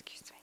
[0.00, 0.38] Excuse me.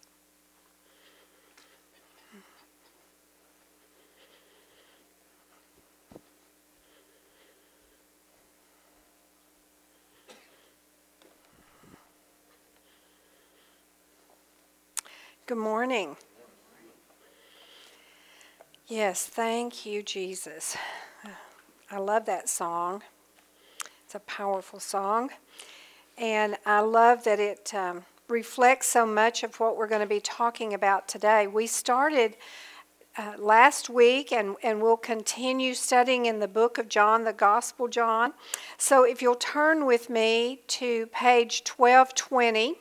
[15.47, 16.17] Good morning.
[18.85, 20.77] Yes, thank you, Jesus.
[21.91, 23.01] I love that song.
[24.05, 25.31] It's a powerful song.
[26.15, 30.19] And I love that it um, reflects so much of what we're going to be
[30.19, 31.47] talking about today.
[31.47, 32.35] We started
[33.17, 37.87] uh, last week and, and we'll continue studying in the book of John, the Gospel
[37.87, 38.33] John.
[38.77, 42.75] So if you'll turn with me to page 1220.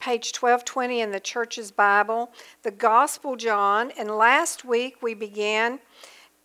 [0.00, 3.92] page 1220 in the church's Bible, the Gospel John.
[3.98, 5.78] And last week we began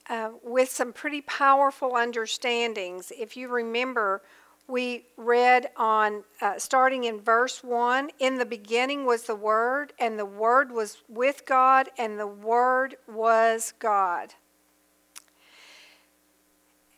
[0.10, 3.12] uh, with some pretty powerful understandings.
[3.18, 4.22] If you remember,
[4.68, 10.18] we read on uh, starting in verse 1 In the beginning was the Word, and
[10.18, 14.34] the Word was with God, and the Word was God.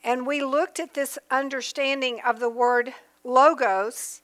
[0.04, 2.94] And we looked at this understanding of the word
[3.26, 4.22] logos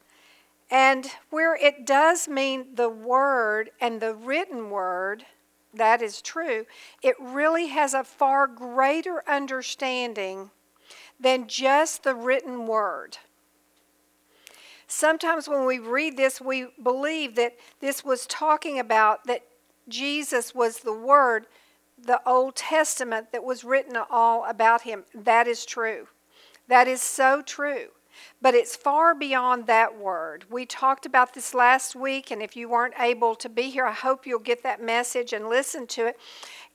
[0.72, 5.26] and where it does mean the word and the written word,
[5.74, 6.66] that is true,
[7.02, 10.52] it really has a far greater understanding
[11.20, 13.18] than just the written word.
[14.88, 19.44] Sometimes when we read this, we believe that this was talking about that
[19.90, 21.48] Jesus was the Word,
[21.98, 25.04] the Old Testament that was written all about him.
[25.14, 26.08] That is true.
[26.68, 27.88] That is so true.
[28.42, 30.46] But it's far beyond that word.
[30.50, 33.94] We talked about this last week, and if you weren't able to be here, I
[33.94, 36.20] hope you'll get that message and listen to it,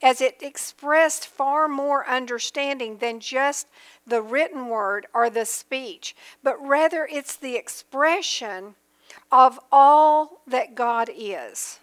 [0.02, 3.66] as it expressed far more understanding than just
[4.06, 8.74] the written word or the speech, but rather it's the expression
[9.30, 11.80] of all that God is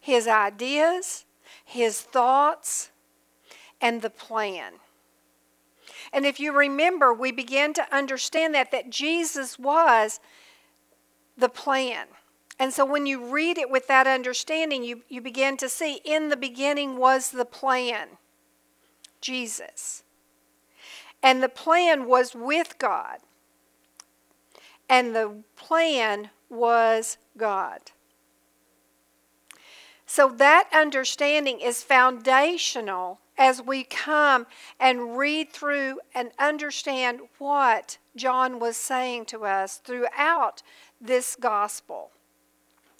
[0.00, 1.24] His ideas,
[1.64, 2.90] His thoughts,
[3.80, 4.74] and the plan.
[6.12, 10.20] And if you remember, we began to understand that, that Jesus was
[11.36, 12.06] the plan.
[12.58, 16.28] And so when you read it with that understanding, you, you begin to see in
[16.28, 18.08] the beginning was the plan
[19.20, 20.02] Jesus.
[21.22, 23.18] And the plan was with God.
[24.88, 27.92] And the plan was God.
[30.04, 34.46] So that understanding is foundational as we come
[34.78, 40.62] and read through and understand what John was saying to us throughout
[41.00, 42.10] this gospel.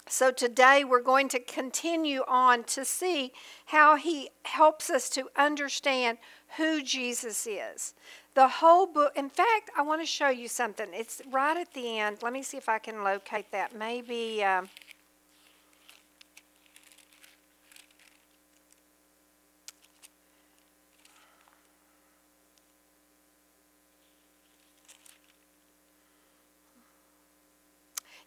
[0.09, 3.33] So today we're going to continue on to see
[3.67, 6.19] how he helps us to understand
[6.57, 7.95] who Jesus is.
[8.35, 10.89] The whole book, in fact, I want to show you something.
[10.93, 12.19] It's right at the end.
[12.23, 13.77] Let me see if I can locate that.
[13.77, 14.43] Maybe.
[14.43, 14.69] Um,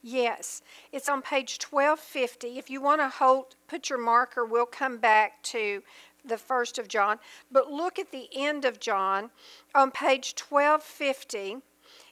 [0.07, 0.61] Yes,
[0.91, 2.59] it's on page 1250.
[2.59, 5.81] If you want to hold, put your marker, we'll come back to
[6.23, 7.17] the first of John.
[7.51, 9.31] But look at the end of John
[9.73, 11.57] on page 1250.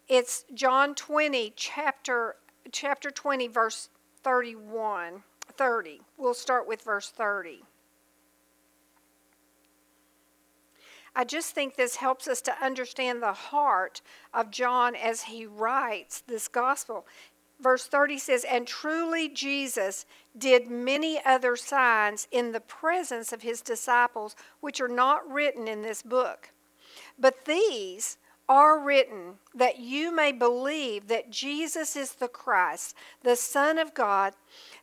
[0.08, 2.38] It's John 20, chapter,
[2.72, 3.90] chapter 20, verse
[4.24, 5.22] 31.
[5.56, 6.02] 30.
[6.18, 7.62] We'll start with verse 30.
[11.16, 14.02] I just think this helps us to understand the heart
[14.34, 17.06] of John as he writes this gospel
[17.60, 20.06] verse 30 says, And truly Jesus
[20.38, 25.82] did many other signs in the presence of his disciples, which are not written in
[25.82, 26.52] this book.
[27.18, 28.18] But these
[28.50, 34.34] are written that you may believe that Jesus is the Christ, the Son of God,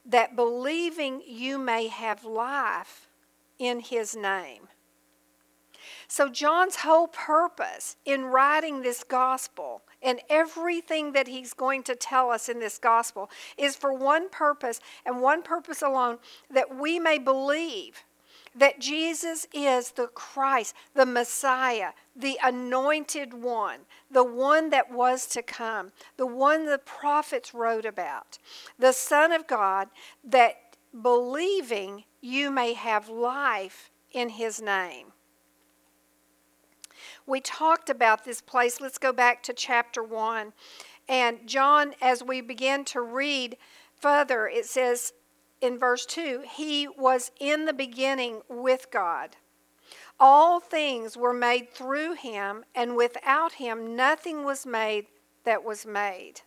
[0.04, 3.08] that believing you may have life
[3.58, 4.68] in his name.
[6.08, 12.30] So, John's whole purpose in writing this gospel and everything that he's going to tell
[12.30, 16.18] us in this gospel is for one purpose and one purpose alone
[16.50, 18.04] that we may believe
[18.54, 23.80] that Jesus is the Christ, the Messiah, the anointed one,
[24.10, 28.38] the one that was to come, the one the prophets wrote about,
[28.78, 29.88] the Son of God,
[30.24, 35.12] that believing you may have life in his name.
[37.26, 38.80] We talked about this place.
[38.80, 40.52] Let's go back to chapter 1.
[41.08, 43.56] And John, as we begin to read
[43.96, 45.12] further, it says
[45.60, 49.36] in verse 2 He was in the beginning with God.
[50.18, 55.06] All things were made through him, and without him nothing was made
[55.44, 56.42] that was made.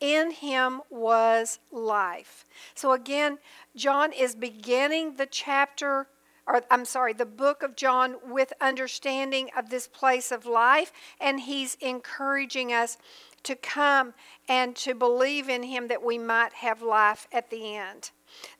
[0.00, 2.44] In him was life.
[2.74, 3.38] So again,
[3.76, 6.08] John is beginning the chapter,
[6.46, 11.40] or I'm sorry, the book of John with understanding of this place of life, and
[11.40, 12.98] he's encouraging us
[13.44, 14.14] to come
[14.48, 18.10] and to believe in him that we might have life at the end.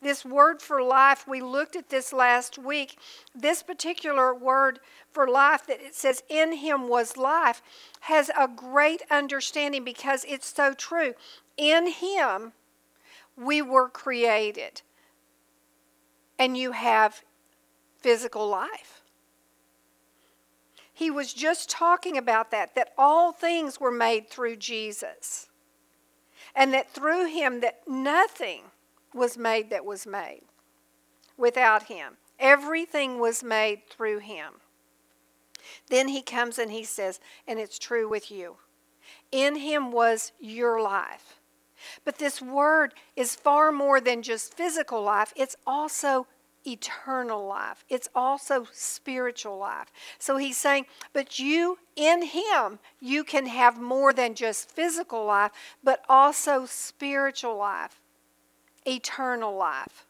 [0.00, 2.98] This word for life, we looked at this last week.
[3.34, 4.80] This particular word
[5.10, 7.62] for life that it says, in him was life,
[8.00, 11.14] has a great understanding because it's so true.
[11.56, 12.52] In him,
[13.36, 14.82] we were created,
[16.38, 17.22] and you have
[18.02, 19.02] physical life.
[20.92, 25.48] He was just talking about that, that all things were made through Jesus.
[26.54, 28.64] And that through him that nothing
[29.14, 30.42] was made that was made
[31.36, 32.18] without him.
[32.38, 34.54] Everything was made through him.
[35.88, 38.56] Then he comes and he says, and it's true with you.
[39.30, 41.40] In him was your life.
[42.04, 46.26] But this word is far more than just physical life, it's also
[46.66, 47.84] eternal life.
[47.88, 49.92] It's also spiritual life.
[50.18, 55.52] So he's saying, but you, in him, you can have more than just physical life,
[55.82, 57.98] but also spiritual life
[58.84, 60.06] eternal life.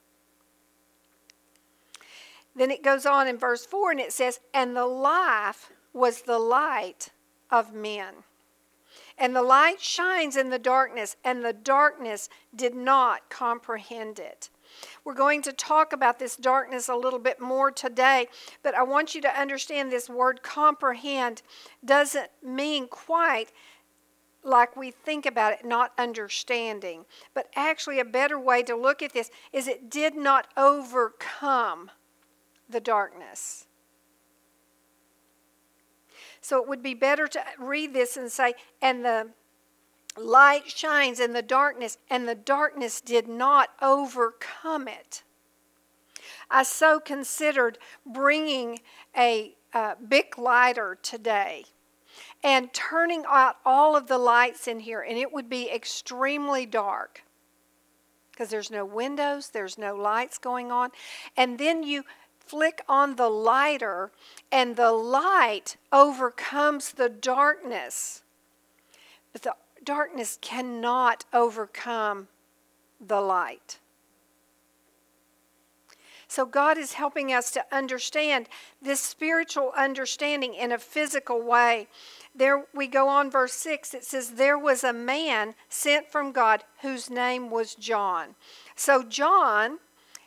[2.55, 6.39] Then it goes on in verse 4 and it says, And the life was the
[6.39, 7.09] light
[7.51, 8.15] of men.
[9.17, 14.51] And the light shines in the darkness, and the darkness did not comprehend it.
[15.05, 18.29] We're going to talk about this darkness a little bit more today,
[18.63, 21.43] but I want you to understand this word comprehend
[21.85, 23.53] doesn't mean quite
[24.45, 27.05] like we think about it, not understanding.
[27.35, 31.91] But actually, a better way to look at this is it did not overcome
[32.69, 33.67] the darkness.
[36.41, 39.29] So it would be better to read this and say, and the
[40.17, 45.23] light shines in the darkness, and the darkness did not overcome it.
[46.51, 48.81] I so considered bringing
[49.17, 51.65] a uh, Bic lighter today
[52.45, 57.23] and turning out all of the lights in here, and it would be extremely dark
[58.31, 60.91] because there's no windows, there's no lights going on.
[61.37, 62.05] And then you
[62.41, 64.11] flick on the lighter,
[64.51, 68.23] and the light overcomes the darkness.
[69.33, 69.55] But the
[69.85, 72.29] darkness cannot overcome
[73.01, 73.79] the light.
[76.33, 78.49] So, God is helping us to understand
[78.81, 81.89] this spiritual understanding in a physical way.
[82.35, 83.93] There we go on, verse 6.
[83.93, 88.35] It says, There was a man sent from God whose name was John.
[88.77, 89.79] So, John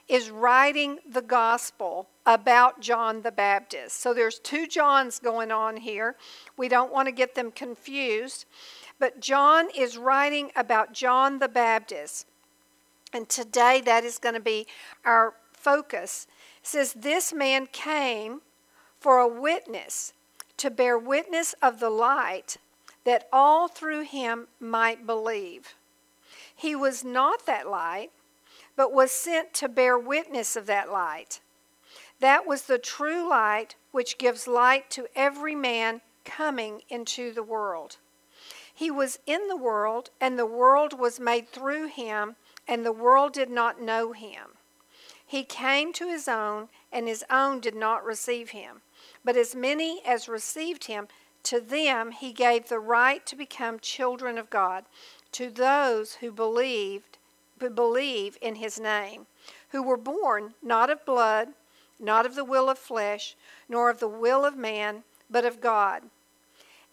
[0.08, 4.00] is writing the gospel about John the Baptist.
[4.00, 6.18] So, there's two Johns going on here.
[6.56, 8.46] We don't want to get them confused.
[9.00, 12.28] But John is writing about John the Baptist.
[13.14, 14.68] And today that is going to be
[15.04, 16.28] our focus.
[16.62, 18.42] It says, This man came
[19.00, 20.14] for a witness
[20.58, 22.58] to bear witness of the light,
[23.04, 25.76] that all through him might believe.
[26.56, 28.12] He was not that light,
[28.76, 31.40] but was sent to bear witness of that light.
[32.20, 37.98] That was the true light which gives light to every man coming into the world.
[38.78, 42.36] He was in the world, and the world was made through him,
[42.68, 44.58] and the world did not know him.
[45.26, 48.82] He came to his own, and his own did not receive him.
[49.24, 51.08] But as many as received him,
[51.44, 54.84] to them he gave the right to become children of God,
[55.32, 57.18] to those who believed
[57.60, 59.26] who believe in his name,
[59.70, 61.54] who were born not of blood,
[62.00, 63.36] not of the will of flesh,
[63.70, 66.04] nor of the will of man, but of God.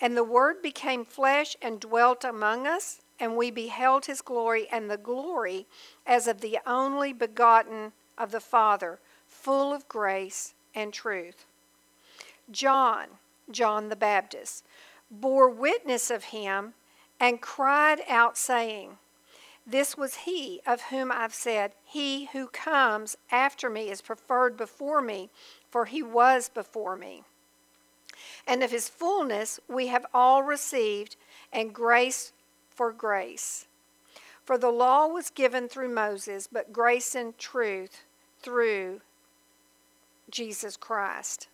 [0.02, 4.90] And the Word became flesh and dwelt among us, and we beheld his glory, and
[4.90, 5.64] the glory
[6.04, 11.46] as of the only begotten of the Father, full of grace and truth.
[12.50, 13.06] John,
[13.48, 14.64] John the Baptist,
[15.08, 16.74] bore witness of him
[17.20, 18.98] and cried out, saying,
[19.64, 25.00] This was he of whom I've said, He who comes after me is preferred before
[25.00, 25.30] me,
[25.70, 27.22] for he was before me.
[28.46, 31.16] And of his fullness we have all received,
[31.52, 32.32] and grace
[32.70, 33.66] for grace.
[34.44, 38.02] For the law was given through Moses, but grace and truth
[38.40, 39.00] through
[40.30, 41.48] Jesus Christ.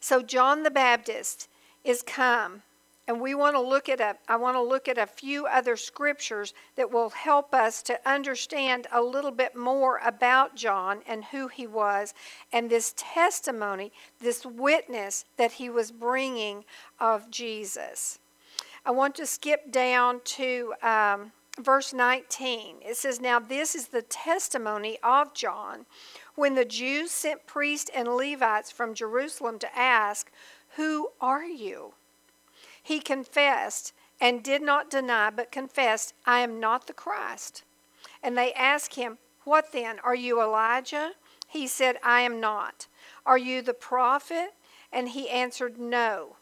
[0.00, 1.48] So John the Baptist
[1.84, 2.62] is come
[3.08, 5.76] and we want to look at a I want to look at a few other
[5.76, 11.48] scriptures that will help us to understand a little bit more about John and who
[11.48, 12.14] he was
[12.52, 16.64] and this testimony, this witness that he was bringing
[17.00, 18.18] of Jesus.
[18.84, 22.76] I want to skip down to um, verse 19.
[22.82, 25.86] It says, Now this is the testimony of John
[26.34, 30.30] when the Jews sent priests and Levites from Jerusalem to ask,
[30.76, 31.94] Who are you?
[32.82, 37.64] He confessed and did not deny, but confessed, I am not the Christ.
[38.22, 39.98] And they asked him, What then?
[40.00, 41.12] Are you Elijah?
[41.46, 42.86] He said, I am not.
[43.26, 44.54] Are you the prophet?
[44.92, 46.36] And he answered, No.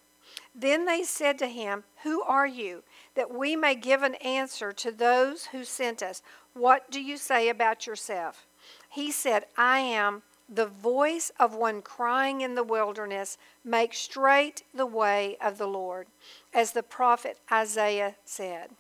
[0.55, 2.83] Then they said to him, Who are you?
[3.15, 6.23] That we may give an answer to those who sent us.
[6.55, 8.47] What do you say about yourself?
[8.89, 14.87] He said, I am the voice of one crying in the wilderness, Make straight the
[14.87, 16.09] way of the Lord,
[16.53, 18.71] as the prophet Isaiah said.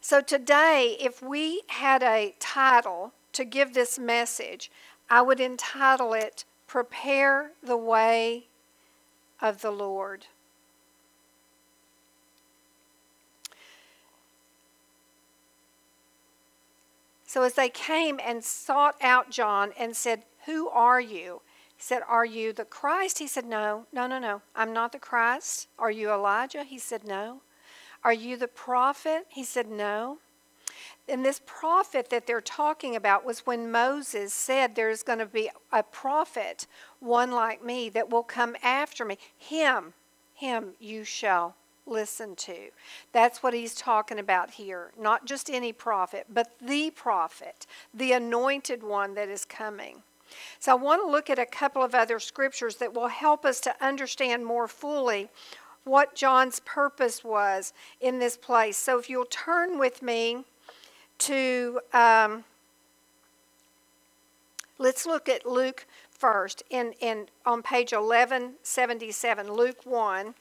[0.00, 4.70] So today, if we had a title to give this message,
[5.10, 8.46] I would entitle it Prepare the Way
[9.40, 10.26] of the Lord.
[17.32, 21.40] So as they came and sought out John and said, Who are you?
[21.74, 23.20] He said, Are you the Christ?
[23.20, 24.42] He said, No, no, no, no.
[24.54, 25.68] I'm not the Christ.
[25.78, 26.62] Are you Elijah?
[26.62, 27.40] He said, No.
[28.04, 29.24] Are you the prophet?
[29.30, 30.18] He said, No.
[31.08, 35.48] And this prophet that they're talking about was when Moses said, There's going to be
[35.72, 36.66] a prophet,
[37.00, 39.16] one like me, that will come after me.
[39.38, 39.94] Him,
[40.34, 42.70] him you shall listen to.
[43.12, 44.92] That's what he's talking about here.
[44.98, 50.02] Not just any prophet, but the prophet, the anointed one that is coming.
[50.58, 53.60] So I want to look at a couple of other scriptures that will help us
[53.60, 55.28] to understand more fully
[55.84, 58.76] what John's purpose was in this place.
[58.76, 60.44] So if you'll turn with me
[61.18, 62.44] to, um,
[64.78, 70.34] let's look at Luke first in, in on page 1177, Luke 1.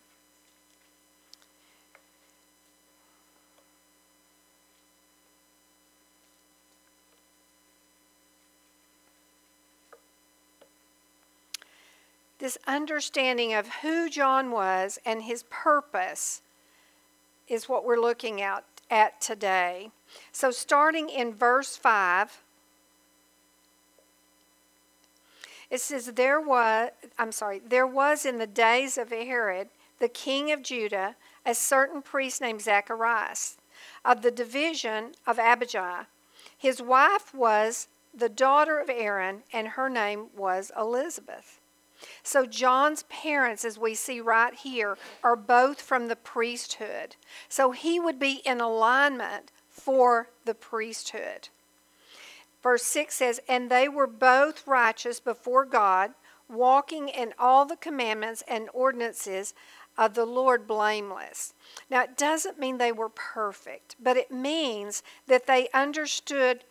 [12.42, 16.42] This understanding of who John was and his purpose
[17.48, 19.92] is what we're looking at, at today.
[20.32, 22.42] So, starting in verse 5,
[25.70, 29.70] it says, There was, I'm sorry, there was in the days of Herod,
[30.00, 33.58] the king of Judah, a certain priest named Zacharias
[34.04, 36.08] of the division of Abijah.
[36.58, 41.61] His wife was the daughter of Aaron, and her name was Elizabeth.
[42.24, 47.16] So, John's parents, as we see right here, are both from the priesthood.
[47.50, 51.50] So, he would be in alignment for the priesthood.
[52.62, 56.12] Verse 6 says, And they were both righteous before God,
[56.48, 59.54] walking in all the commandments and ordinances
[59.98, 61.54] of the Lord blameless.
[61.90, 66.64] Now, it doesn't mean they were perfect, but it means that they understood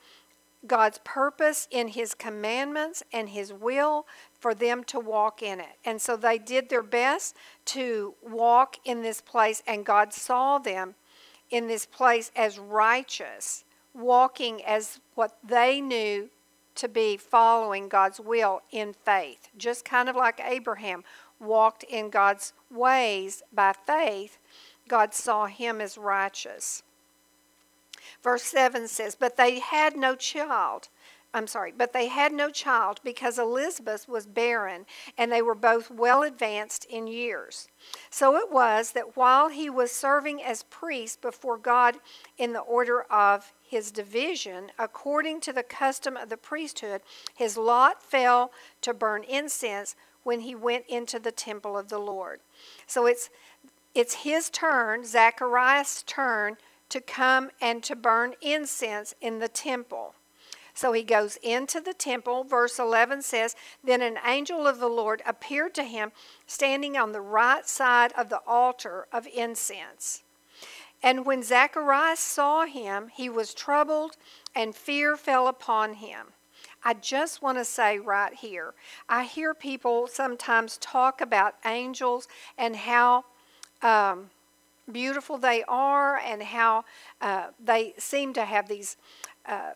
[0.66, 4.06] God's purpose in His commandments and His will
[4.38, 5.78] for them to walk in it.
[5.84, 7.36] And so they did their best
[7.66, 10.94] to walk in this place, and God saw them
[11.50, 13.64] in this place as righteous,
[13.94, 16.30] walking as what they knew
[16.76, 19.48] to be following God's will in faith.
[19.56, 21.04] Just kind of like Abraham
[21.40, 24.38] walked in God's ways by faith,
[24.88, 26.82] God saw him as righteous.
[28.22, 30.88] Verse 7 says, But they had no child.
[31.32, 34.84] I'm sorry, but they had no child because Elizabeth was barren
[35.16, 37.68] and they were both well advanced in years.
[38.10, 41.98] So it was that while he was serving as priest before God
[42.36, 47.00] in the order of his division, according to the custom of the priesthood,
[47.36, 48.50] his lot fell
[48.82, 52.40] to burn incense when he went into the temple of the Lord.
[52.88, 53.30] So it's
[53.92, 56.56] it's his turn, Zacharias' turn
[56.90, 60.14] to come and to burn incense in the temple.
[60.74, 62.44] So he goes into the temple.
[62.44, 66.12] Verse 11 says, Then an angel of the Lord appeared to him
[66.46, 70.22] standing on the right side of the altar of incense.
[71.02, 74.16] And when Zacharias saw him, he was troubled,
[74.54, 76.28] and fear fell upon him.
[76.84, 78.74] I just want to say right here
[79.08, 83.24] I hear people sometimes talk about angels and how.
[83.82, 84.30] Um,
[84.90, 86.84] beautiful they are and how
[87.20, 88.96] uh, they seem to have these
[89.46, 89.72] uh,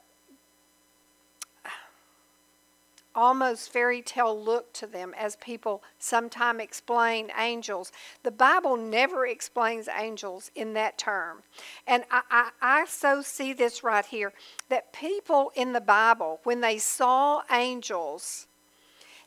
[3.14, 7.92] almost fairy tale look to them as people sometimes explain angels.
[8.22, 11.42] The Bible never explains angels in that term.
[11.86, 14.32] And I, I, I so see this right here
[14.68, 18.46] that people in the Bible, when they saw angels,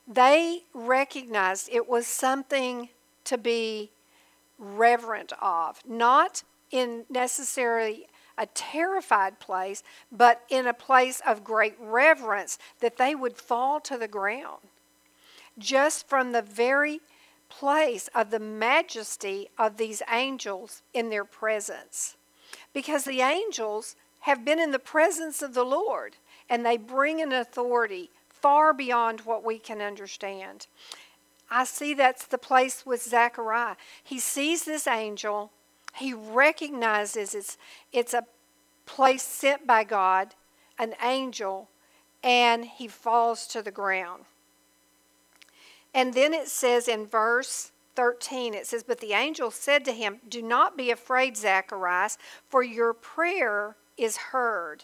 [0.07, 2.89] they recognized it was something
[3.25, 3.91] to be
[4.57, 12.59] reverent of, not in necessarily a terrified place, but in a place of great reverence
[12.79, 14.61] that they would fall to the ground.
[15.57, 17.01] Just from the very
[17.49, 22.15] place of the majesty of these angels in their presence.
[22.73, 26.17] Because the angels have been in the presence of the Lord
[26.49, 30.67] and they bring an authority far beyond what we can understand.
[31.49, 33.75] I see that's the place with Zechariah.
[34.03, 35.51] He sees this angel
[35.97, 37.57] he recognizes it's,
[37.91, 38.25] it's a
[38.85, 40.35] place sent by God,
[40.77, 41.69] an angel,
[42.23, 44.25] and he falls to the ground.
[45.93, 50.19] And then it says in verse 13, it says, But the angel said to him,
[50.29, 54.83] Do not be afraid, Zacharias, for your prayer is heard,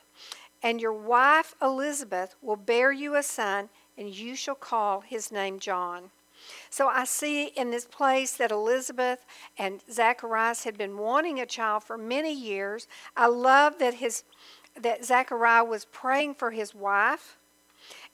[0.63, 5.60] and your wife Elizabeth will bear you a son, and you shall call his name
[5.60, 6.10] John.
[6.70, 9.26] So I see in this place that Elizabeth
[9.58, 12.88] and Zacharias had been wanting a child for many years.
[13.16, 14.24] I love that his
[14.76, 17.38] that Zachariah was praying for his wife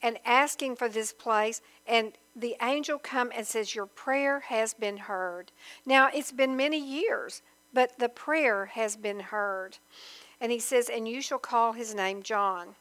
[0.02, 4.96] and asking for this place and the angel come and says your prayer has been
[4.96, 5.52] heard.
[5.86, 9.78] Now it's been many years, but the prayer has been heard.
[10.40, 12.74] And he says and you shall call his name John.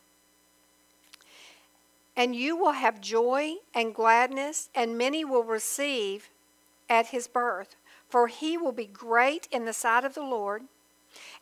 [2.20, 6.30] And you will have joy and gladness, and many will receive
[6.90, 7.78] at his birth.
[8.10, 10.64] For he will be great in the sight of the Lord,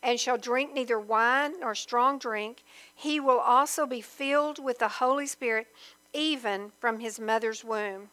[0.04, 2.62] and shall drink neither wine nor strong drink.
[2.94, 5.66] He will also be filled with the Holy Spirit,
[6.12, 8.10] even from his mother's womb.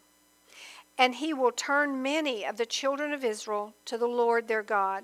[0.98, 5.04] And he will turn many of the children of Israel to the Lord their God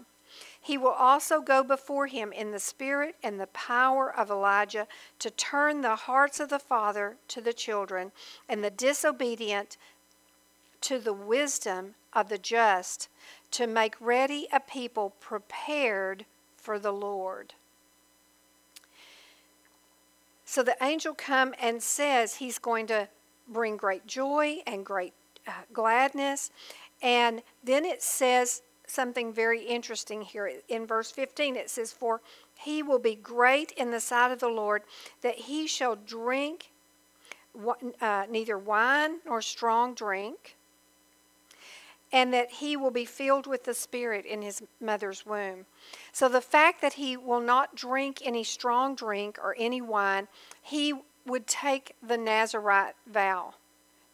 [0.61, 5.31] he will also go before him in the spirit and the power of Elijah to
[5.31, 8.11] turn the hearts of the father to the children
[8.47, 9.77] and the disobedient
[10.81, 13.09] to the wisdom of the just
[13.49, 16.25] to make ready a people prepared
[16.57, 17.55] for the Lord.
[20.45, 23.07] So the angel come and says he's going to
[23.47, 25.13] bring great joy and great
[25.47, 26.51] uh, gladness.
[27.01, 30.51] And then it says something very interesting here.
[30.67, 32.21] In verse 15, it says, For
[32.55, 34.83] he will be great in the sight of the Lord,
[35.21, 36.71] that he shall drink
[38.01, 40.55] uh, neither wine nor strong drink,
[42.13, 45.65] and that he will be filled with the Spirit in his mother's womb.
[46.11, 50.27] So the fact that he will not drink any strong drink or any wine,
[50.61, 50.93] he
[51.25, 53.53] would take the Nazarite vow.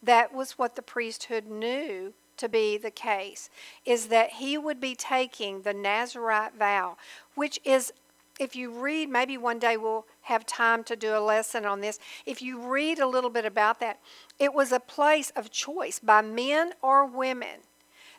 [0.02, 3.50] That was what the priesthood knew to be the case
[3.84, 6.96] is that he would be taking the Nazarite vow,
[7.34, 7.92] which is,
[8.40, 11.98] if you read, maybe one day we'll have time to do a lesson on this.
[12.26, 13.98] If you read a little bit about that,
[14.38, 17.60] it was a place of choice by men or women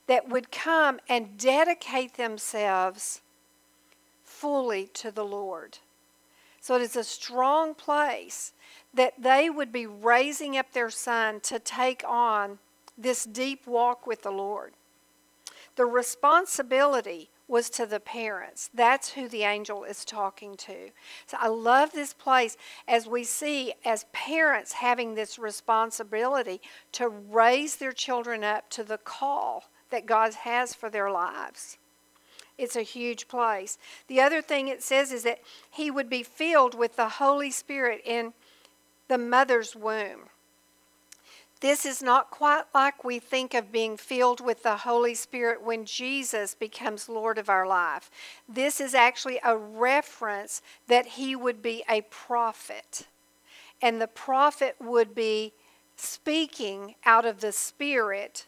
[0.07, 3.21] that would come and dedicate themselves
[4.23, 5.79] fully to the Lord.
[6.61, 8.53] So it is a strong place
[8.93, 12.59] that they would be raising up their son to take on
[12.99, 14.73] this deep walk with the Lord.
[15.75, 18.69] The responsibility was to the parents.
[18.73, 20.91] That's who the angel is talking to.
[21.25, 22.57] So I love this place
[22.87, 28.99] as we see as parents having this responsibility to raise their children up to the
[28.99, 31.77] call that God has for their lives.
[32.59, 33.77] It's a huge place.
[34.07, 35.39] The other thing it says is that
[35.71, 38.33] he would be filled with the Holy Spirit in
[39.07, 40.28] the mother's womb.
[41.61, 45.83] This is not quite like we think of being filled with the Holy Spirit when
[45.83, 48.09] Jesus becomes Lord of our life.
[48.47, 53.07] This is actually a reference that he would be a prophet.
[53.81, 55.53] And the prophet would be
[55.97, 58.45] speaking out of the Spirit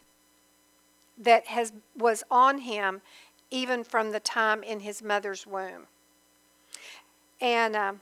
[1.18, 3.02] that has, was on him
[3.50, 5.86] even from the time in his mother's womb.
[7.42, 8.00] And um,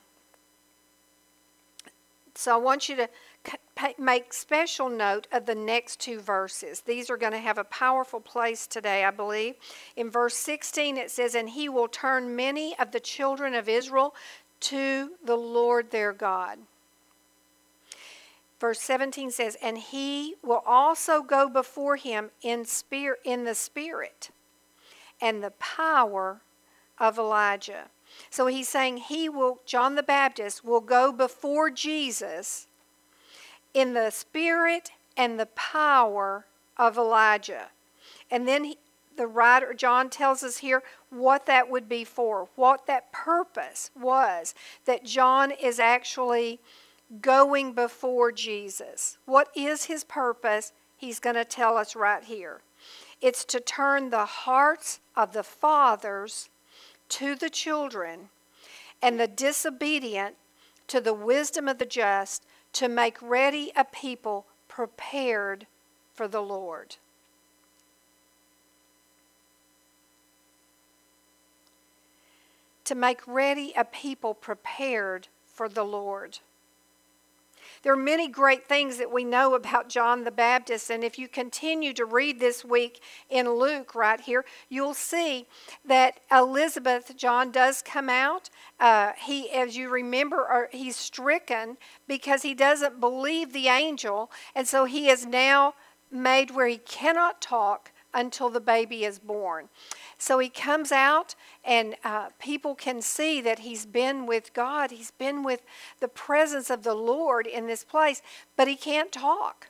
[2.37, 3.09] so I want you to
[3.99, 6.81] make special note of the next two verses.
[6.81, 9.55] These are going to have a powerful place today, I believe.
[9.97, 14.15] In verse 16, it says, And he will turn many of the children of Israel
[14.61, 16.59] to the Lord their God.
[18.61, 24.31] Verse 17 says, And he will also go before him in, spirit, in the spirit
[25.21, 26.43] and the power
[26.99, 27.85] of Elijah.
[28.29, 32.67] So he's saying he will, John the Baptist will go before Jesus
[33.75, 37.69] in the spirit and the power of Elijah.
[38.31, 38.79] And then he,
[39.17, 44.55] the writer, John tells us here what that would be for, what that purpose was,
[44.87, 46.61] that John is actually
[47.21, 49.19] going before Jesus.
[49.27, 50.73] What is his purpose?
[50.97, 52.61] He's going to tell us right here.
[53.21, 56.49] It's to turn the hearts of the fathers
[57.11, 58.31] to the children
[59.03, 60.37] and the disobedient
[60.87, 65.67] to the wisdom of the just to make ready a people prepared
[66.15, 66.97] for the Lord.
[72.85, 76.39] To make ready a people prepared for the Lord.
[77.83, 81.29] There are many great things that we know about John the Baptist, and if you
[81.29, 85.47] continue to read this week in Luke right here, you'll see
[85.87, 88.51] that Elizabeth, John does come out.
[88.79, 94.85] Uh, he, as you remember, he's stricken because he doesn't believe the angel, and so
[94.85, 95.75] he is now
[96.11, 99.69] made where he cannot talk until the baby is born.
[100.19, 104.91] So he comes out, and uh, people can see that he's been with God.
[104.91, 105.63] He's been with
[106.01, 108.23] the presence of the Lord in this place,
[108.57, 109.69] but he can't talk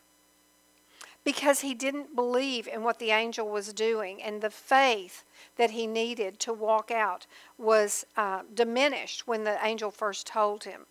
[1.22, 5.24] because he didn't believe in what the angel was doing, and the faith
[5.56, 7.26] that he needed to walk out
[7.58, 10.86] was uh, diminished when the angel first told him.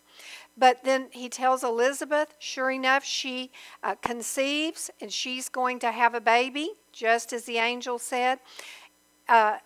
[0.56, 3.50] But then he tells Elizabeth, sure enough, she
[3.82, 8.40] uh, conceives and she's going to have a baby, just as the angel said
[9.30, 9.58] uh,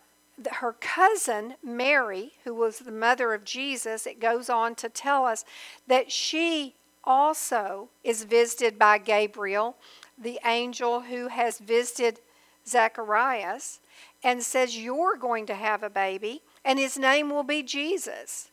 [0.52, 5.44] her cousin Mary, who was the mother of Jesus, it goes on to tell us
[5.86, 9.76] that she also is visited by Gabriel,
[10.18, 12.20] the angel who has visited
[12.66, 13.80] Zacharias,
[14.22, 18.50] and says, You're going to have a baby, and his name will be Jesus.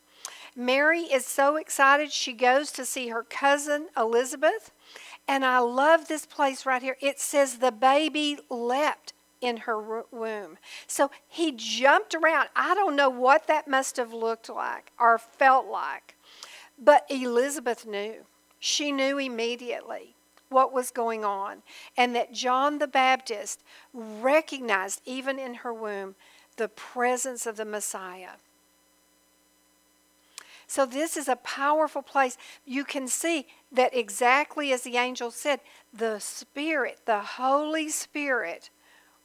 [0.55, 4.71] Mary is so excited, she goes to see her cousin Elizabeth.
[5.27, 6.97] And I love this place right here.
[6.99, 10.57] It says the baby leapt in her womb.
[10.87, 12.49] So he jumped around.
[12.55, 16.15] I don't know what that must have looked like or felt like,
[16.77, 18.25] but Elizabeth knew.
[18.59, 20.15] She knew immediately
[20.49, 21.63] what was going on,
[21.97, 26.15] and that John the Baptist recognized, even in her womb,
[26.57, 28.31] the presence of the Messiah.
[30.71, 32.37] So, this is a powerful place.
[32.65, 35.59] You can see that exactly as the angel said,
[35.93, 38.69] the Spirit, the Holy Spirit,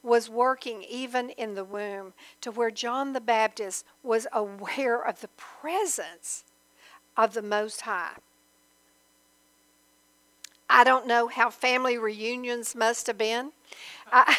[0.03, 5.29] was working even in the womb to where John the Baptist was aware of the
[5.29, 6.43] presence
[7.15, 8.17] of the Most High.
[10.69, 13.53] I don't know how family reunions must have been.
[14.11, 14.35] I,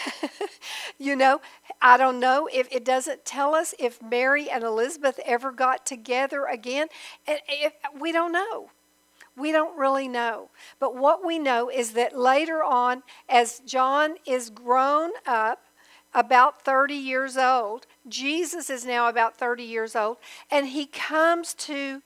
[0.99, 1.41] you know,
[1.81, 6.47] I don't know if it doesn't tell us if Mary and Elizabeth ever got together
[6.47, 6.88] again.
[7.27, 8.71] If, we don't know.
[9.37, 10.51] We don't really know.
[10.81, 15.64] But what we know is that later on, as John is grown up,
[16.14, 20.17] about 30 years old, Jesus is now about 30 years old,
[20.51, 22.03] and he comes to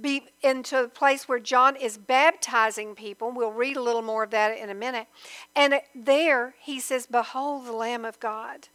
[0.00, 3.30] be into a place where John is baptizing people.
[3.30, 5.06] We'll read a little more of that in a minute.
[5.54, 8.68] And there he says, Behold the Lamb of God.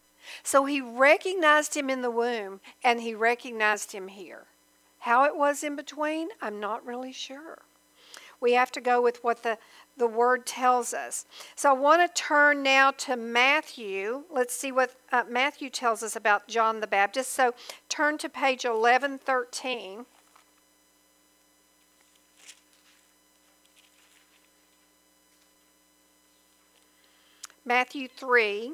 [0.44, 4.46] So he recognized him in the womb and he recognized him here.
[5.00, 7.60] How it was in between, I'm not really sure.
[8.42, 9.58] We have to go with what the,
[9.98, 11.26] the word tells us.
[11.56, 14.24] So I want to turn now to Matthew.
[14.32, 17.34] Let's see what uh, Matthew tells us about John the Baptist.
[17.34, 17.54] So
[17.90, 20.06] turn to page 1113.
[27.70, 28.74] Matthew 3.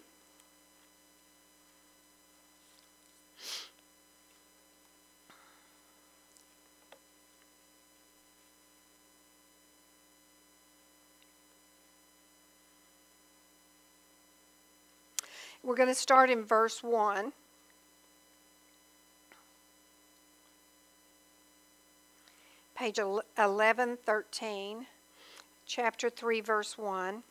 [15.62, 17.34] We're going to start in verse 1.
[22.76, 24.86] Page 1113,
[25.66, 27.24] chapter 3, verse 1.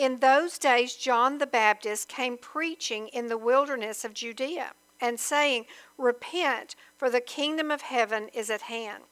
[0.00, 5.66] In those days, John the Baptist came preaching in the wilderness of Judea and saying,
[5.98, 9.04] Repent, for the kingdom of heaven is at hand.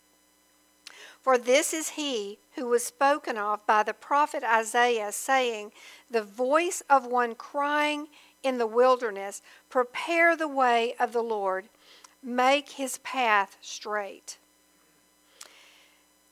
[1.21, 5.73] For this is he who was spoken of by the prophet Isaiah, saying,
[6.11, 8.09] The voice of one crying
[8.43, 11.69] in the wilderness, Prepare the way of the Lord,
[12.23, 14.39] make his path straight.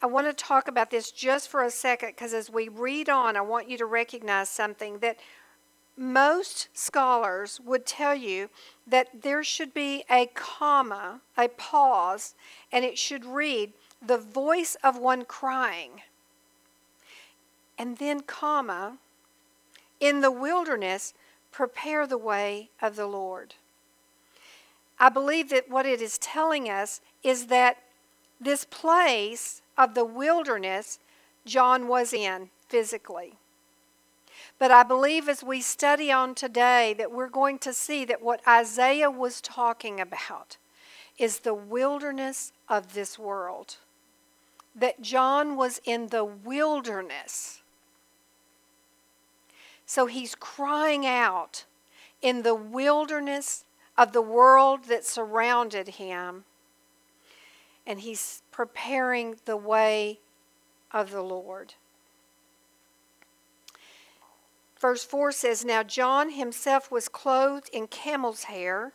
[0.03, 3.37] I want to talk about this just for a second because as we read on,
[3.37, 5.17] I want you to recognize something that
[5.97, 8.51] most scholars would tell you
[8.87, 12.35] that there should be a comma, a pause,
[12.71, 13.73] and it should read,
[14.07, 16.03] the voice of one crying.
[17.79, 18.99] And then, comma,
[19.99, 21.15] in the wilderness,
[21.51, 23.55] prepare the way of the Lord.
[24.99, 27.79] I believe that what it is telling us is that
[28.39, 30.99] this place of the wilderness
[31.45, 33.35] John was in physically.
[34.59, 38.47] But I believe as we study on today that we're going to see that what
[38.47, 40.57] Isaiah was talking about
[41.19, 43.77] is the wilderness of this world.
[44.75, 47.63] That John was in the wilderness.
[49.87, 51.65] So he's crying out
[52.21, 53.65] in the wilderness
[53.97, 56.45] of the world that surrounded him.
[57.87, 60.19] And he's preparing the way
[60.91, 61.75] of the Lord.
[64.81, 68.95] Verse 4 says Now John himself was clothed in camel's hair,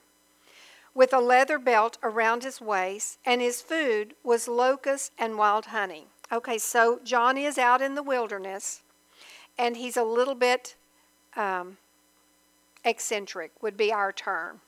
[0.95, 6.08] with a leather belt around his waist, and his food was locusts and wild honey.
[6.32, 8.82] Okay, so John is out in the wilderness,
[9.60, 10.76] and he's a little bit
[11.36, 11.78] um,
[12.84, 14.62] eccentric, would be our term.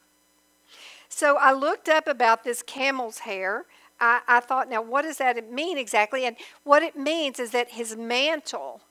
[1.09, 3.65] So I looked up about this camel's hair.
[3.99, 6.25] I, I thought, now what does that mean exactly?
[6.25, 8.81] And what it means is that his mantle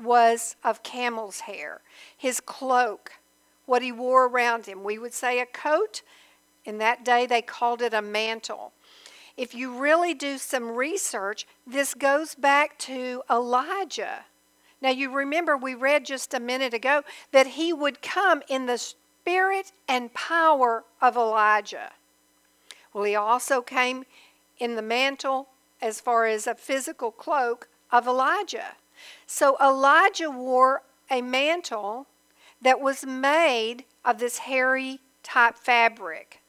[0.00, 1.80] was of camel's hair.
[2.16, 3.12] His cloak,
[3.66, 6.02] what he wore around him, we would say a coat.
[6.64, 8.72] In that day, they called it a mantle.
[9.36, 14.24] If you really do some research, this goes back to Elijah.
[14.80, 18.78] Now, you remember we read just a minute ago that he would come in the
[18.78, 21.92] spirit and power of Elijah.
[22.92, 24.04] Well, he also came
[24.58, 25.48] in the mantle,
[25.80, 28.76] as far as a physical cloak, of Elijah.
[29.26, 32.06] So Elijah wore a mantle
[32.60, 36.40] that was made of this hairy type fabric.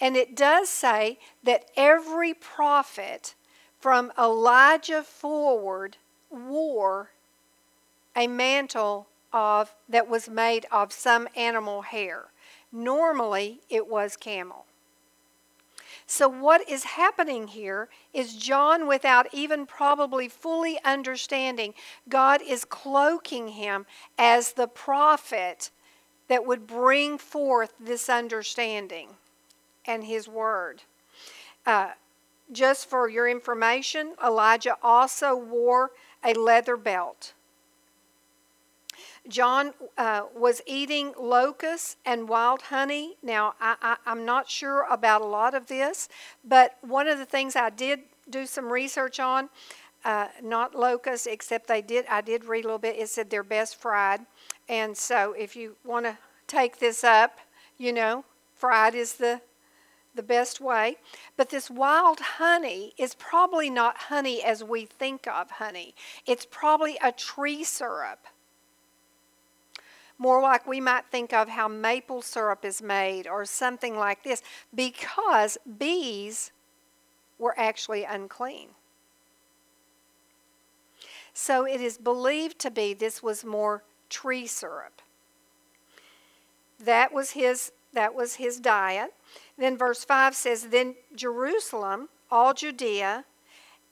[0.00, 3.34] And it does say that every prophet
[3.80, 5.96] from Elijah forward
[6.30, 7.10] wore
[8.14, 12.26] a mantle of that was made of some animal hair.
[12.72, 14.66] Normally it was camel.
[16.10, 21.74] So, what is happening here is John, without even probably fully understanding,
[22.08, 23.84] God is cloaking him
[24.16, 25.70] as the prophet
[26.28, 29.10] that would bring forth this understanding
[29.84, 30.82] and his word.
[31.66, 31.90] Uh,
[32.50, 35.90] just for your information, Elijah also wore
[36.24, 37.34] a leather belt.
[39.28, 43.16] John uh, was eating locusts and wild honey.
[43.22, 46.08] Now, I, am not sure about a lot of this,
[46.44, 49.50] but one of the things I did do some research on,
[50.04, 52.06] uh, not locusts, except they did.
[52.10, 52.96] I did read a little bit.
[52.96, 54.20] It said they're best fried,
[54.68, 57.38] and so if you want to take this up,
[57.76, 59.42] you know, fried is the
[60.14, 60.96] the best way.
[61.36, 65.94] But this wild honey is probably not honey as we think of honey.
[66.26, 68.26] It's probably a tree syrup
[70.18, 74.42] more like we might think of how maple syrup is made or something like this,
[74.74, 76.50] because bees
[77.38, 78.68] were actually unclean.
[81.32, 85.00] So it is believed to be this was more tree syrup.
[86.84, 89.14] That was his that was his diet.
[89.56, 93.24] Then verse 5 says then Jerusalem, all Judea,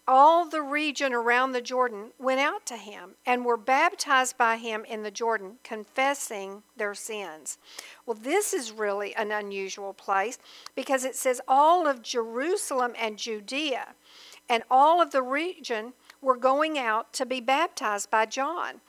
[0.08, 4.84] all the region around the Jordan went out to him and were baptized by him
[4.84, 7.58] in the Jordan, confessing their sins.
[8.04, 10.38] Well, this is really an unusual place
[10.74, 13.94] because it says all of Jerusalem and Judea
[14.48, 15.92] and all of the region
[16.22, 18.80] were going out to be baptized by John.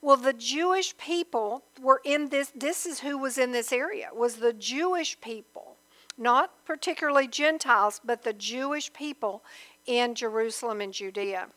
[0.00, 4.36] Well, the Jewish people were in this, this is who was in this area, was
[4.36, 5.76] the Jewish people
[6.20, 9.42] not particularly Gentiles, but the Jewish people
[9.90, 11.48] in Jerusalem and Judea.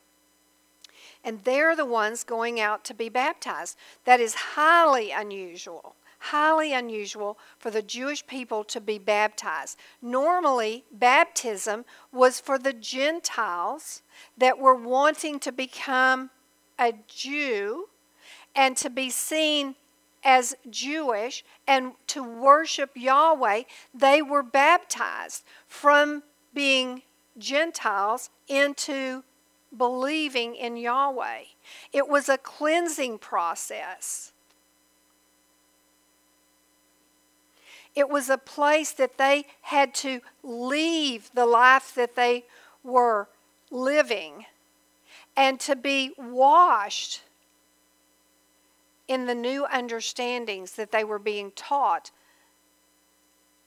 [1.24, 3.78] And they're the ones going out to be baptized.
[4.06, 5.96] That is highly unusual.
[6.18, 9.78] Highly unusual for the Jewish people to be baptized.
[10.02, 14.02] Normally, baptism was for the Gentiles
[14.38, 16.32] that were wanting to become
[16.80, 17.90] a Jew
[18.56, 19.76] and to be seen
[20.24, 23.64] as Jewish and to worship Yahweh.
[23.94, 27.04] They were baptized from being
[27.38, 29.24] Gentiles into
[29.76, 31.44] believing in Yahweh.
[31.92, 34.32] It was a cleansing process.
[37.96, 42.46] It was a place that they had to leave the life that they
[42.84, 43.30] were
[43.70, 44.46] living
[45.36, 47.22] and to be washed
[49.08, 52.12] in the new understandings that they were being taught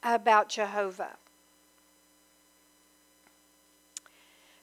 [0.03, 1.17] about Jehovah.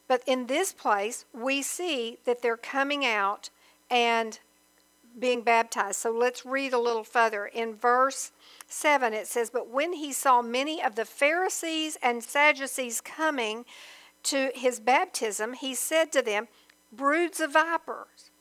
[0.08, 3.50] But in this place, we see that they're coming out
[3.89, 4.39] and
[5.18, 5.98] being baptized.
[5.98, 7.46] So let's read a little further.
[7.46, 8.32] In verse
[8.68, 13.66] 7, it says, But when he saw many of the Pharisees and Sadducees coming
[14.24, 16.48] to his baptism, he said to them,
[16.92, 18.32] Broods of vipers,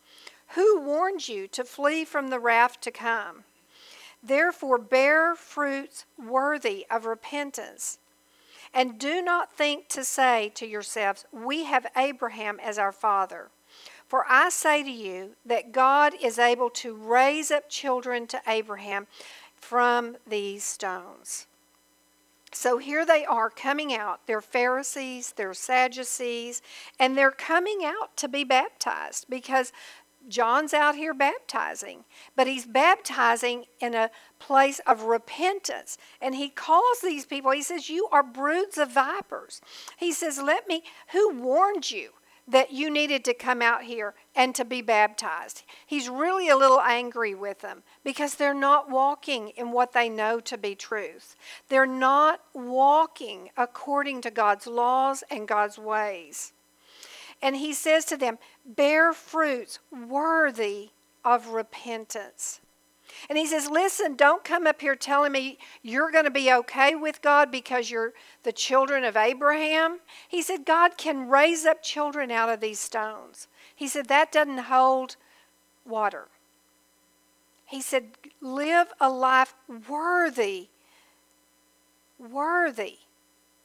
[0.54, 3.44] who warned you to flee from the wrath to come?
[4.22, 7.98] Therefore, bear fruits worthy of repentance.
[8.74, 13.50] And do not think to say to yourselves, We have Abraham as our father.
[14.06, 19.06] For I say to you that God is able to raise up children to Abraham
[19.54, 21.46] from these stones.
[22.54, 24.20] So here they are coming out.
[24.26, 26.60] They're Pharisees, they're Sadducees,
[26.98, 29.72] and they're coming out to be baptized because
[30.28, 32.04] John's out here baptizing,
[32.36, 35.98] but he's baptizing in a place of repentance.
[36.20, 39.60] And he calls these people, he says, You are broods of vipers.
[39.96, 40.82] He says, Let me,
[41.12, 42.10] who warned you?
[42.48, 45.62] that you needed to come out here and to be baptized.
[45.86, 50.40] He's really a little angry with them because they're not walking in what they know
[50.40, 51.36] to be truth.
[51.68, 56.52] They're not walking according to God's laws and God's ways.
[57.42, 60.90] And he says to them, Bear fruits worthy
[61.24, 62.60] of repentance.
[63.28, 66.94] And he says, Listen, don't come up here telling me you're going to be okay
[66.94, 69.98] with God because you're the children of Abraham.
[70.28, 73.48] He said, God can raise up children out of these stones.
[73.74, 75.16] He said, That doesn't hold
[75.84, 76.28] water.
[77.66, 79.54] He said, Live a life
[79.88, 80.68] worthy,
[82.18, 82.98] worthy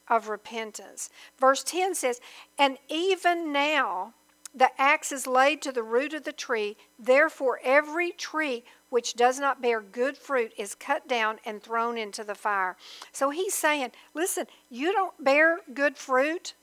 [0.08, 1.10] of repentance.
[1.38, 2.20] Verse 10 says,
[2.58, 4.14] And even now
[4.54, 9.38] the axe is laid to the root of the tree, therefore every tree which does
[9.38, 12.76] not bear good fruit is cut down and thrown into the fire.
[13.12, 16.54] So he's saying, Listen, you don't bear good fruit.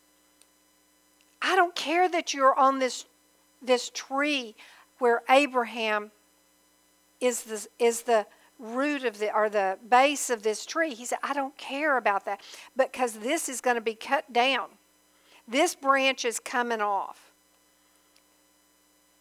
[1.42, 3.06] I don't care that you're on this,
[3.62, 4.56] this tree
[4.98, 6.12] where Abraham
[7.22, 8.26] is the, is the
[8.60, 10.94] root of the or the base of this tree.
[10.94, 12.42] He said, I don't care about that
[12.76, 14.70] because this is going to be cut down.
[15.48, 17.32] This branch is coming off.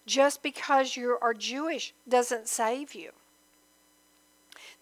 [0.07, 3.11] Just because you are Jewish doesn't save you.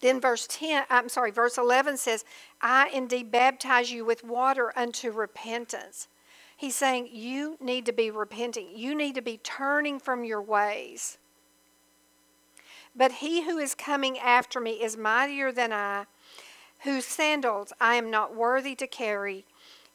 [0.01, 2.25] Then verse 10, I'm sorry, verse 11 says,
[2.61, 6.09] I indeed baptize you with water unto repentance.
[6.57, 8.67] He's saying you need to be repenting.
[8.75, 11.17] You need to be turning from your ways.
[12.95, 16.05] But he who is coming after me is mightier than I,
[16.79, 19.45] whose sandals I am not worthy to carry.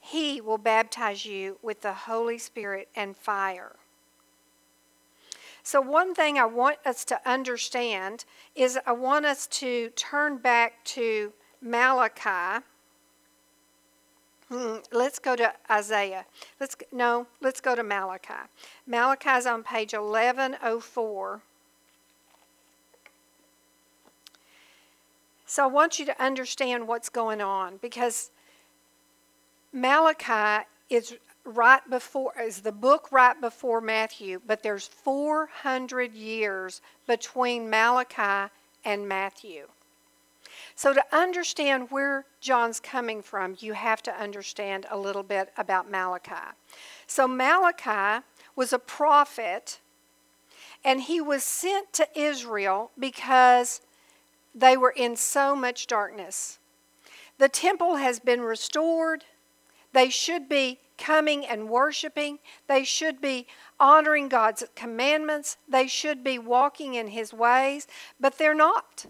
[0.01, 3.77] He will baptize you with the Holy Spirit and fire.
[5.63, 10.83] So, one thing I want us to understand is I want us to turn back
[10.97, 12.65] to Malachi.
[14.49, 16.25] Hmm, let's go to Isaiah.
[16.59, 18.49] Let's no, let's go to Malachi.
[18.87, 21.43] Malachi is on page 1104.
[25.49, 28.31] So I want you to understand what's going on because
[29.73, 37.71] Malachi is right before is the book right before Matthew, but there's 400 years between
[37.71, 38.53] Malachi
[38.85, 39.69] and Matthew.
[40.75, 45.91] So to understand where John's coming from, you have to understand a little bit about
[45.91, 46.53] Malachi.
[47.07, 48.23] So Malachi
[48.55, 49.81] was a prophet
[50.85, 53.81] and he was sent to Israel because
[54.55, 56.59] they were in so much darkness.
[57.39, 59.25] The temple has been restored.
[59.93, 62.41] They should be coming and worshiping.
[62.67, 63.47] They should be
[63.79, 65.57] honoring God's commandments.
[65.69, 67.87] They should be walking in His ways,
[68.21, 69.07] but they're not.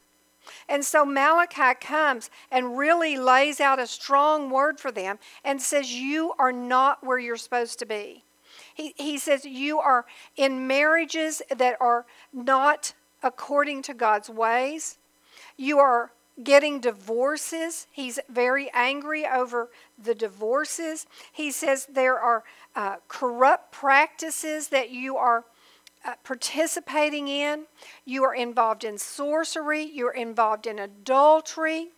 [0.68, 5.92] And so Malachi comes and really lays out a strong word for them and says,
[5.92, 8.24] You are not where you're supposed to be.
[8.74, 14.98] He, he says, You are in marriages that are not according to God's ways.
[15.58, 17.88] You are getting divorces.
[17.90, 19.68] He's very angry over
[20.02, 21.06] the divorces.
[21.32, 22.44] He says there are
[22.76, 25.44] uh, corrupt practices that you are
[26.04, 27.64] uh, participating in.
[28.04, 29.82] You are involved in sorcery.
[29.82, 31.88] You're involved in adultery.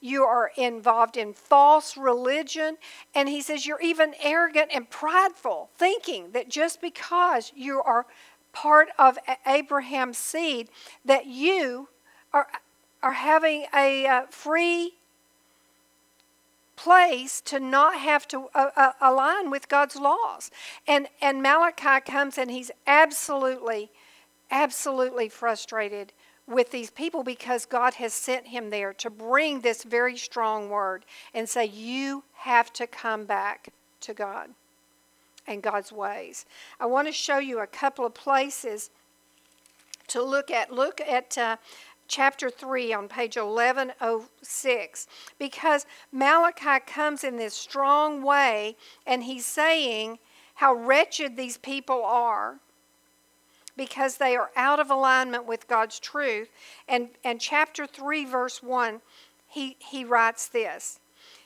[0.00, 2.76] You are involved in false religion.
[3.16, 8.06] And he says you're even arrogant and prideful, thinking that just because you are
[8.52, 10.70] part of Abraham's seed,
[11.04, 11.88] that you
[12.32, 12.46] are
[13.02, 14.94] are having a uh, free
[16.76, 20.50] place to not have to uh, uh, align with God's laws.
[20.86, 23.90] And and Malachi comes and he's absolutely
[24.50, 26.12] absolutely frustrated
[26.46, 31.04] with these people because God has sent him there to bring this very strong word
[31.34, 33.68] and say you have to come back
[34.00, 34.50] to God.
[35.48, 36.46] and God's ways.
[36.78, 38.90] I want to show you a couple of places
[40.08, 40.72] to look at.
[40.72, 41.56] Look at uh,
[42.08, 45.06] chapter 3 on page 1106
[45.38, 50.18] because Malachi comes in this strong way and he's saying
[50.54, 52.58] how wretched these people are
[53.76, 56.50] because they are out of alignment with God's truth.
[56.88, 59.00] And, and chapter 3, verse 1,
[59.46, 60.98] he, he writes this.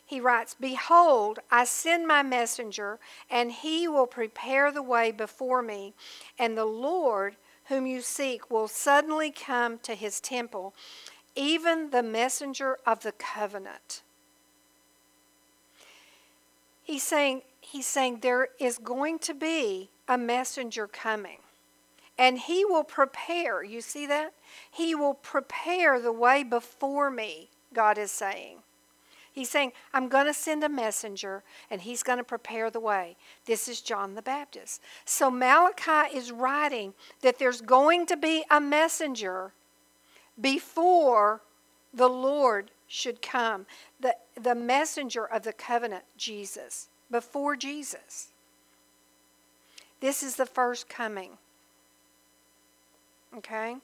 [0.04, 2.98] He writes, Behold, I send my messenger,
[3.30, 5.94] and he will prepare the way before me,
[6.38, 7.36] and the Lord
[7.66, 10.74] whom you seek will suddenly come to his temple,
[11.34, 14.02] even the messenger of the covenant.
[16.82, 21.38] He's saying, he's saying there is going to be a messenger coming.
[22.18, 24.34] And he will prepare, you see that?
[24.70, 28.58] He will prepare the way before me, God is saying.
[29.33, 33.16] He's saying, I'm going to send a messenger and he's going to prepare the way.
[33.47, 34.83] This is John the Baptist.
[35.07, 39.53] So Malachi is writing that there's going to be a messenger
[40.39, 41.41] before
[41.95, 43.64] the Lord should come.
[43.99, 48.28] The, the messenger of the covenant, Jesus, before Jesus.
[50.01, 51.39] This is the first coming.
[53.35, 53.76] Okay?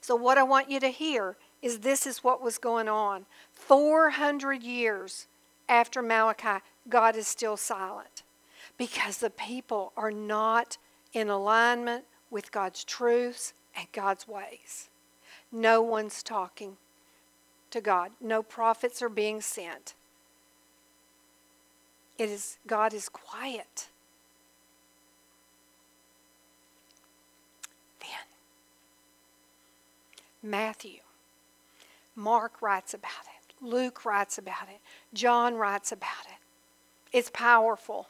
[0.00, 3.26] So, what I want you to hear is this is what was going on.
[3.68, 5.26] 400 years
[5.68, 8.22] after Malachi, God is still silent
[8.78, 10.78] because the people are not
[11.12, 14.88] in alignment with God's truths and God's ways.
[15.52, 16.78] No one's talking
[17.70, 18.12] to God.
[18.22, 19.94] No prophets are being sent.
[22.16, 23.88] It is God is quiet.
[28.00, 28.08] Then
[30.42, 31.00] Matthew
[32.16, 33.37] Mark writes about it.
[33.60, 34.80] Luke writes about it.
[35.12, 37.16] John writes about it.
[37.16, 38.08] It's powerful.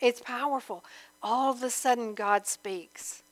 [0.00, 0.84] It's powerful.
[1.22, 3.22] All of a sudden, God speaks.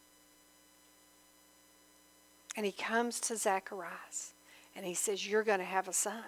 [2.57, 4.35] And he comes to Zacharias
[4.75, 6.25] and he says, You're going to have a son.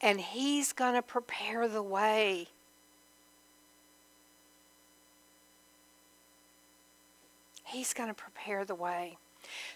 [0.00, 2.48] And he's going to prepare the way.
[7.64, 9.18] He's going to prepare the way.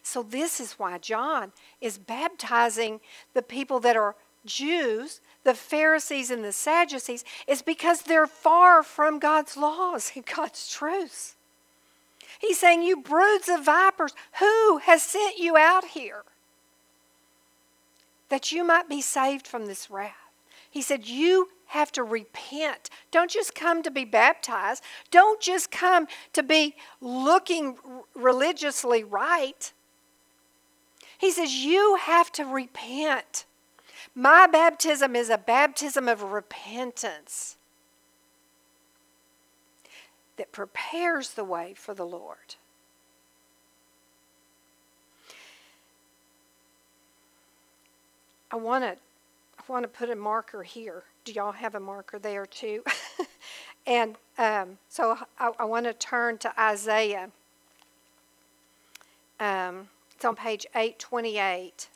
[0.03, 3.01] So, this is why John is baptizing
[3.35, 4.14] the people that are
[4.45, 10.71] Jews, the Pharisees and the Sadducees, is because they're far from God's laws and God's
[10.71, 11.37] truths.
[12.39, 16.23] He's saying, You broods of vipers, who has sent you out here?
[18.29, 20.14] That you might be saved from this wrath.
[20.71, 22.91] He said, You have to repent.
[23.11, 24.83] Don't just come to be baptized.
[25.11, 27.77] Don't just come to be looking
[28.14, 29.73] religiously right.
[31.19, 33.45] He says, You have to repent.
[34.14, 37.57] My baptism is a baptism of repentance
[40.37, 42.55] that prepares the way for the Lord.
[48.51, 48.97] I want to
[49.59, 52.83] I want to put a marker here do y'all have a marker there too?
[53.87, 57.31] and um, so I, I want to turn to Isaiah.
[59.39, 61.89] Um, it's on page 828.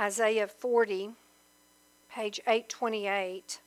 [0.00, 1.10] Isaiah 40,
[2.10, 3.60] page 828.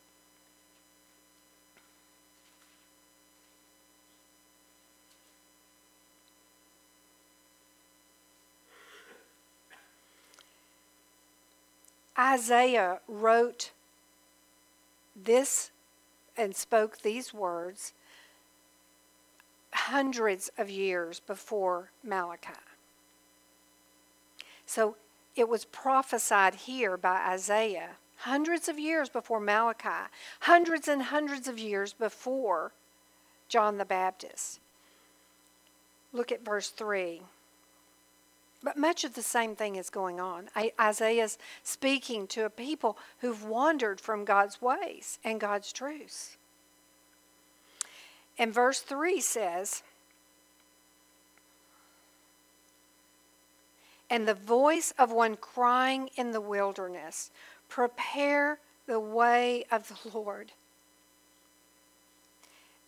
[12.17, 13.71] Isaiah wrote
[15.15, 15.69] this
[16.35, 17.93] and spoke these words
[19.71, 22.53] hundreds of years before Malachi.
[24.65, 24.95] So
[25.35, 30.09] it was prophesied here by Isaiah hundreds of years before Malachi,
[30.41, 32.71] hundreds and hundreds of years before
[33.49, 34.59] John the Baptist.
[36.13, 37.21] Look at verse 3.
[38.63, 40.47] But much of the same thing is going on.
[40.79, 46.37] Isaiah's speaking to a people who've wandered from God's ways and God's truths.
[48.37, 49.83] And verse 3 says,
[54.13, 57.31] and the voice of one crying in the wilderness,
[57.67, 60.51] Prepare the way of the Lord.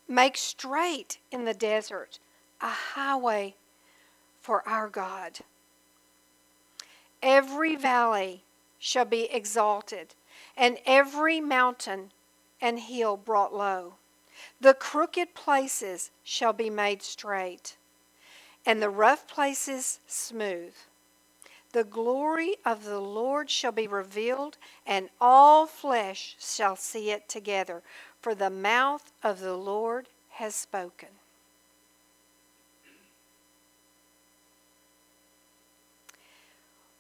[0.08, 2.20] Make straight in the desert
[2.62, 3.56] a highway
[4.40, 5.40] for our God.
[7.24, 8.44] Every valley
[8.78, 10.14] shall be exalted,
[10.56, 12.12] and every mountain
[12.62, 13.96] and hill brought low.
[14.62, 17.78] The crooked places shall be made straight,
[18.64, 20.76] and the rough places smooth.
[21.76, 24.58] The glory of the Lord shall be revealed,
[24.88, 27.84] and all flesh shall see it together,
[28.22, 31.10] for the mouth of the Lord has spoken.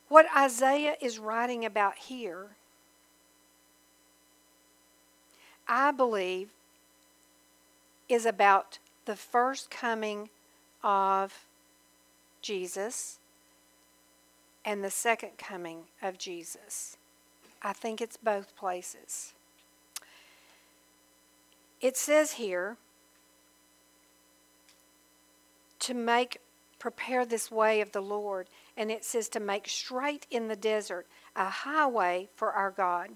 [0.10, 2.48] What Isaiah is writing about here,
[5.70, 6.50] I believe,
[8.10, 10.30] is about the first coming
[10.84, 11.46] of
[12.42, 13.20] Jesus
[14.66, 16.98] and the second coming of Jesus.
[17.62, 19.34] I think it's both places.
[21.80, 22.78] It says here
[25.80, 26.40] to make
[26.80, 31.08] prepare this way of the Lord, and it says to make straight in the desert
[31.36, 33.12] a highway for our God.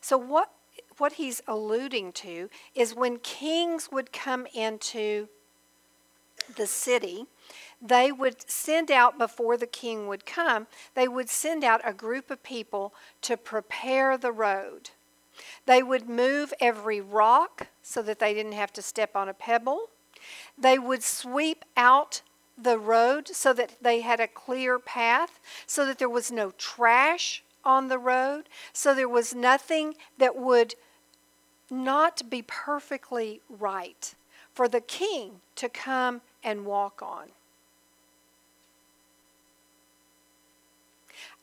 [0.00, 0.50] So what
[0.98, 5.28] what he's alluding to is when kings would come into
[6.56, 7.26] the city,
[7.80, 12.30] they would send out before the king would come, they would send out a group
[12.30, 14.90] of people to prepare the road.
[15.66, 19.90] They would move every rock so that they didn't have to step on a pebble.
[20.56, 22.22] They would sweep out
[22.56, 27.42] the road so that they had a clear path, so that there was no trash
[27.64, 30.74] on the road, so there was nothing that would
[31.70, 34.14] not be perfectly right
[34.54, 37.26] for the king to come and walk on.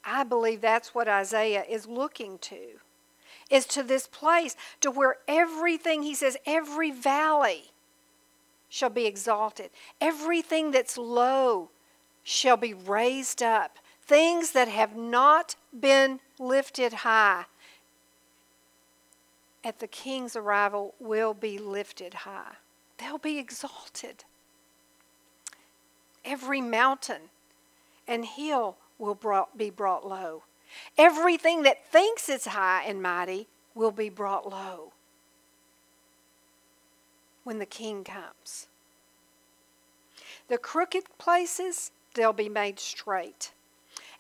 [0.06, 2.80] I believe that's what Isaiah is looking to.
[3.50, 7.72] Is to this place to where everything, he says, every valley
[8.70, 9.70] shall be exalted.
[10.02, 11.70] Everything that's low
[12.24, 13.78] shall be raised up.
[14.06, 17.46] Things that have not been lifted high
[19.64, 22.56] at the king's arrival will be lifted high.
[22.98, 24.26] They'll be exalted.
[26.26, 27.30] Every mountain
[28.08, 30.44] and hill will brought, be brought low.
[30.98, 34.94] Everything that thinks it's high and mighty will be brought low
[37.44, 38.68] when the king comes.
[40.48, 43.52] The crooked places, they'll be made straight.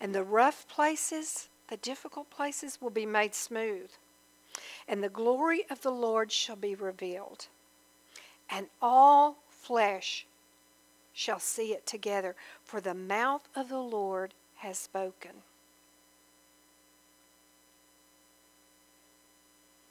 [0.01, 3.89] And the rough places, the difficult places, will be made smooth.
[4.87, 7.47] And the glory of the Lord shall be revealed.
[8.49, 10.25] And all flesh
[11.13, 14.33] shall see it together, for the mouth of the Lord
[14.63, 15.31] has spoken.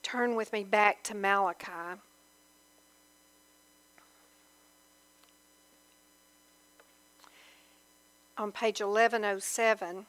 [0.02, 2.00] Turn with me back to Malachi.
[8.38, 10.06] On page 1107.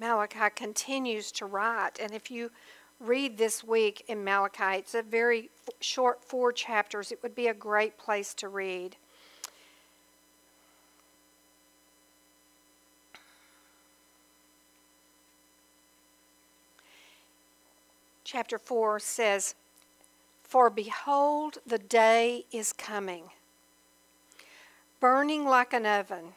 [0.00, 2.50] Malachi continues to write, and if you
[3.06, 4.78] read this week in Malachi.
[4.78, 5.50] It's a very
[5.80, 7.12] short four chapters.
[7.12, 8.96] It would be a great place to read.
[18.24, 19.54] Chapter 4 says,
[20.42, 23.24] For behold, the day is coming,
[24.98, 26.32] burning like an oven,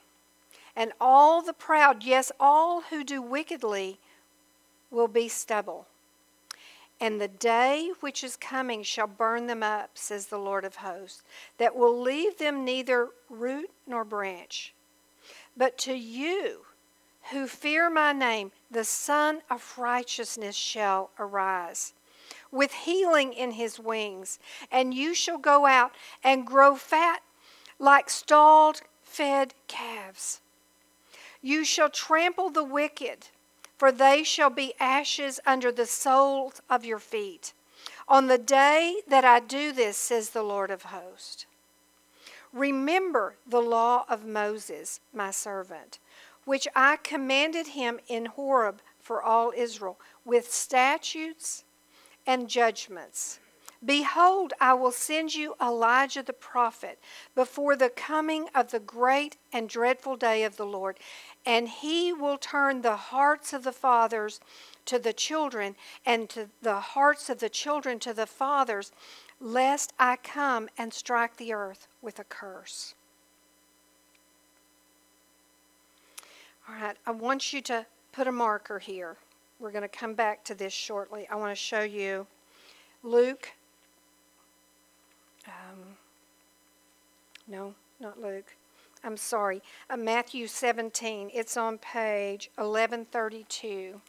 [0.75, 3.97] and all the proud, yes, all who do wickedly,
[4.91, 5.87] will be stubble.
[6.99, 11.23] And the day which is coming shall burn them up, says the Lord of hosts,
[11.57, 14.73] that will leave them neither root nor branch.
[15.55, 16.65] But to you
[17.31, 21.93] who fear my name, the Sun of Righteousness shall arise,
[22.51, 24.39] with healing in his wings,
[24.71, 25.93] and you shall go out
[26.23, 27.21] and grow fat
[27.79, 30.41] like stalled fed calves.
[31.41, 33.27] You shall trample the wicked
[33.77, 37.53] for they shall be ashes under the soles of your feet.
[38.07, 41.45] On the day that I do this, says the Lord of hosts.
[42.53, 45.99] Remember the law of Moses, my servant,
[46.45, 51.63] which I commanded him in Horeb for all Israel, with statutes
[52.25, 53.39] and judgments.
[53.85, 56.99] Behold, I will send you Elijah the prophet
[57.35, 60.97] before the coming of the great and dreadful day of the Lord,
[61.45, 64.39] and he will turn the hearts of the fathers
[64.85, 65.75] to the children,
[66.05, 68.91] and to the hearts of the children to the fathers,
[69.39, 72.95] lest I come and strike the earth with a curse.
[76.67, 79.17] All right, I want you to put a marker here.
[79.59, 81.27] We're going to come back to this shortly.
[81.29, 82.27] I want to show you
[83.03, 83.51] Luke
[85.47, 85.97] um,
[87.47, 88.55] no, not Luke.
[89.03, 91.31] I'm sorry, uh, Matthew 17.
[91.33, 94.01] It's on page 1132.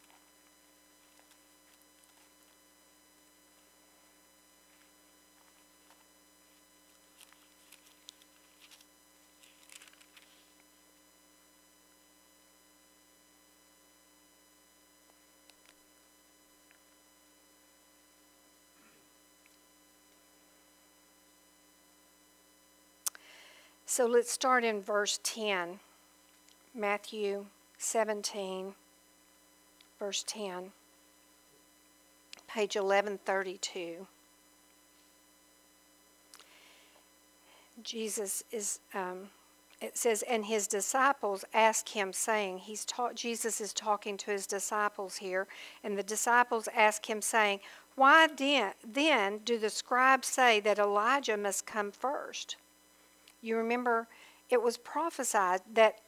[23.98, 25.80] So let's start in verse 10.
[26.72, 27.46] Matthew
[27.78, 28.74] 17,
[29.98, 30.70] verse 10,
[32.46, 34.06] page 1132.
[37.82, 39.30] Jesus is, um,
[39.80, 44.46] it says, and his disciples asked him, saying, he's taught, Jesus is talking to his
[44.46, 45.48] disciples here,
[45.82, 47.58] and the disciples ask him, saying,
[47.96, 52.54] Why then, then do the scribes say that Elijah must come first?
[53.40, 54.08] You remember
[54.50, 56.00] it was prophesied that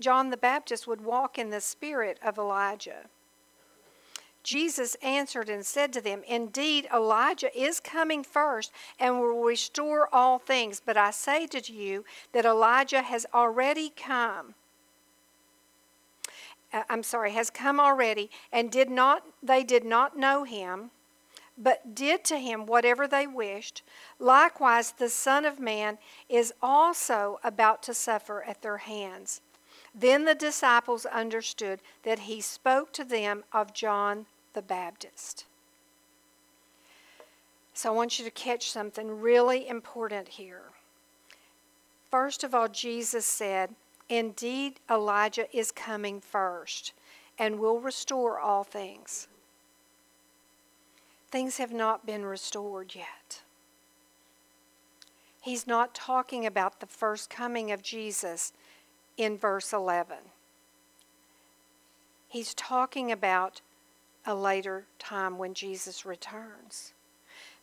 [0.00, 3.06] John the Baptist would walk in the spirit of Elijah.
[4.42, 8.70] Jesus answered and said to them, Indeed, Elijah is coming first
[9.00, 10.82] and will restore all things.
[10.84, 14.54] But I say to you that Elijah has already come.
[16.72, 20.90] Uh, I'm sorry, has come already, and did not they did not know him
[21.56, 23.82] but did to him whatever they wished.
[24.18, 25.98] Likewise, the Son of Man
[26.28, 29.40] is also about to suffer at their hands.
[29.94, 35.44] Then the disciples understood that he spoke to them of John the Baptist.
[37.72, 40.62] So I want you to catch something really important here.
[42.10, 43.74] First of all, Jesus said,
[44.08, 46.92] Indeed, Elijah is coming first
[47.38, 49.28] and will restore all things
[51.34, 53.42] things have not been restored yet.
[55.40, 58.52] He's not talking about the first coming of Jesus
[59.16, 60.16] in verse 11.
[62.28, 63.62] He's talking about
[64.24, 66.92] a later time when Jesus returns.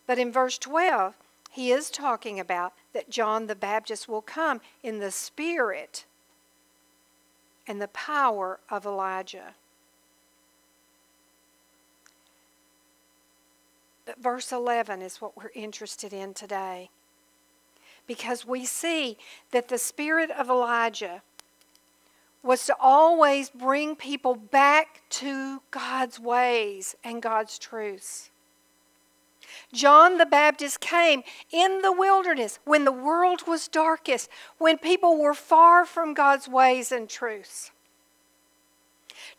[0.06, 1.16] But in verse 12,
[1.50, 6.04] he is talking about that John the Baptist will come in the spirit
[7.66, 9.56] and the power of Elijah.
[14.12, 16.90] But verse 11 is what we're interested in today.
[18.08, 19.18] Because we see
[19.52, 21.22] that the spirit of Elijah
[22.44, 28.32] was to always bring people back to God's ways and God's truths.
[29.72, 35.34] John the Baptist came in the wilderness when the world was darkest, when people were
[35.34, 37.72] far from God's ways and truths.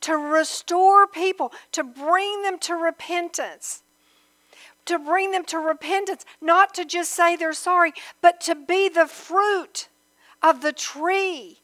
[0.03, 3.82] To restore people, to bring them to repentance,
[4.87, 9.07] to bring them to repentance, not to just say they're sorry, but to be the
[9.07, 9.89] fruit
[10.43, 11.59] of the tree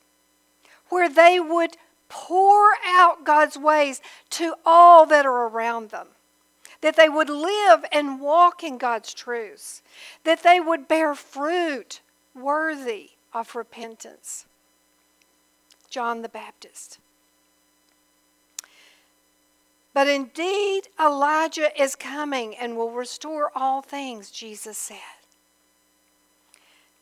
[0.89, 1.77] where they would
[2.09, 4.01] pour out God's ways
[4.31, 6.09] to all that are around them.
[6.81, 9.83] That they would live and walk in God's truths.
[10.25, 12.01] That they would bear fruit
[12.35, 14.47] worthy of repentance.
[15.91, 16.99] John the Baptist.
[19.99, 25.19] But indeed, Elijah is coming and will restore all things, Jesus said.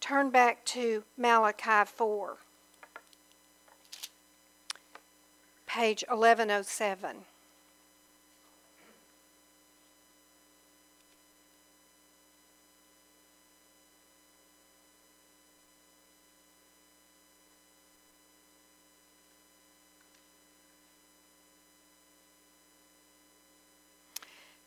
[0.00, 2.38] Turn back to Malachi 4,
[5.66, 7.16] page 1107.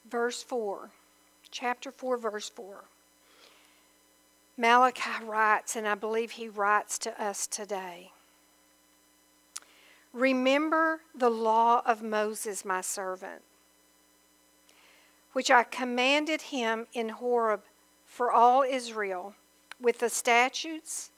[0.10, 0.89] Verse 4,
[1.51, 2.84] chapter 4, verse 4.
[4.57, 8.12] Malachi writes, and I believe he writes to us today
[10.12, 13.43] Remember the law of Moses, my servant,
[15.34, 17.62] which I commanded him in Horeb
[18.05, 19.36] for all Israel,
[19.80, 21.12] with the statutes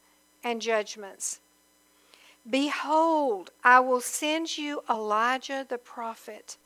[0.43, 1.39] and judgments.
[2.47, 6.57] Behold, I will send you Elijah the prophet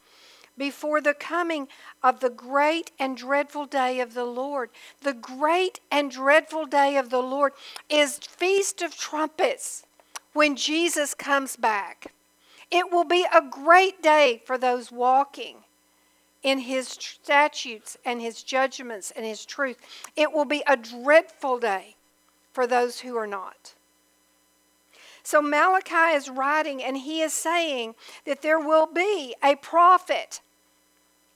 [0.58, 1.68] before the coming
[2.04, 4.70] of the great and dreadful day of the Lord.
[5.02, 7.54] The great and dreadful day of the Lord
[7.90, 9.86] is Feast of Trumpets
[10.34, 12.14] when Jesus comes back.
[12.72, 15.58] It will be a great day for those walking
[16.44, 19.78] in his statutes and his judgments and his truth.
[20.16, 21.96] It will be a dreadful day
[22.54, 23.74] for those who are not.
[25.24, 27.96] So Malachi is writing and he is saying
[28.26, 30.40] that there will be a prophet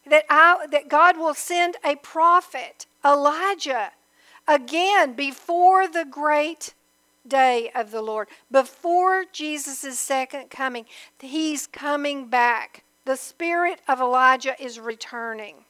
[0.10, 3.92] that, I, that God will send a prophet, Elijah,
[4.48, 6.74] again before the great
[7.28, 8.28] day of the Lord.
[8.52, 10.86] Before Jesus' second coming,
[11.20, 12.84] he's coming back.
[13.06, 15.66] The spirit of Elijah is returning.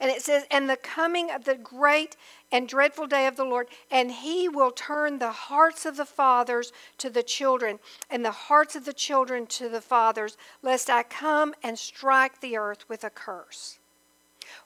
[0.00, 2.16] And it says, And the coming of the great
[2.50, 6.72] and dreadful day of the Lord, and he will turn the hearts of the fathers
[6.98, 7.78] to the children,
[8.08, 12.56] and the hearts of the children to the fathers, lest I come and strike the
[12.56, 13.78] earth with a curse.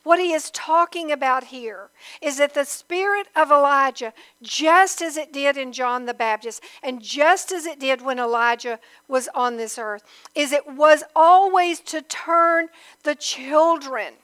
[0.03, 1.91] What he is talking about here
[2.23, 4.13] is that the spirit of Elijah,
[4.43, 8.79] just as it did in John the Baptist, and just as it did when Elijah
[9.09, 10.03] was on this earth,
[10.35, 12.69] is it was always to turn
[13.03, 14.15] the children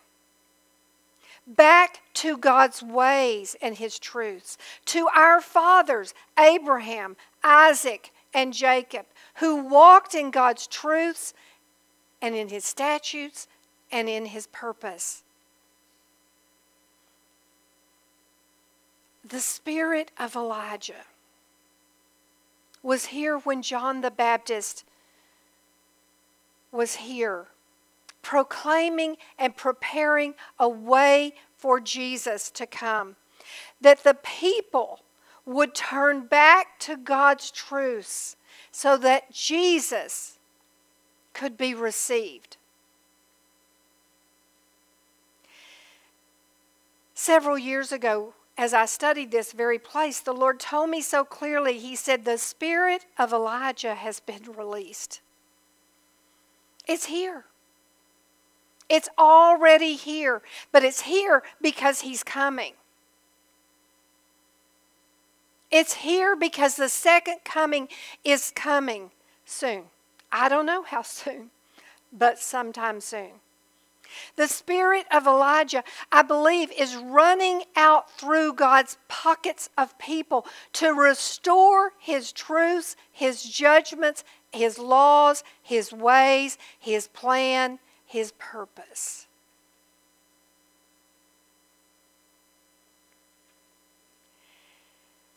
[1.57, 9.65] back to God's ways and his truths, to our fathers, Abraham, Isaac, and Jacob, who
[9.65, 11.35] walked in God's truths
[12.23, 13.49] and in his statutes
[13.91, 15.23] and in his purpose.
[19.25, 21.05] The spirit of Elijah
[22.83, 24.85] was here when John the Baptist
[26.73, 27.49] was here
[28.23, 33.17] proclaiming and preparing a way for Jesus to come.
[33.81, 35.01] That the people
[35.45, 38.37] would turn back to God's truths
[38.71, 40.39] so that Jesus
[41.33, 42.57] could be received.
[47.15, 51.79] Several years ago, as I studied this very place, the Lord told me so clearly.
[51.79, 55.21] He said, The spirit of Elijah has been released.
[56.87, 57.45] It's here.
[58.91, 62.73] It's already here, but it's here because He's coming.
[65.71, 67.87] It's here because the second coming
[68.25, 69.13] is coming
[69.45, 69.85] soon.
[70.33, 71.51] I don't know how soon,
[72.13, 73.31] but sometime soon.
[74.35, 80.93] The spirit of Elijah, I believe, is running out through God's pockets of people to
[80.93, 87.79] restore his truths, his judgments, his laws, his ways, his plan,
[88.11, 89.29] his purpose.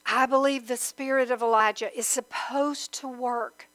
[0.07, 3.67] I believe the spirit of Elijah is supposed to work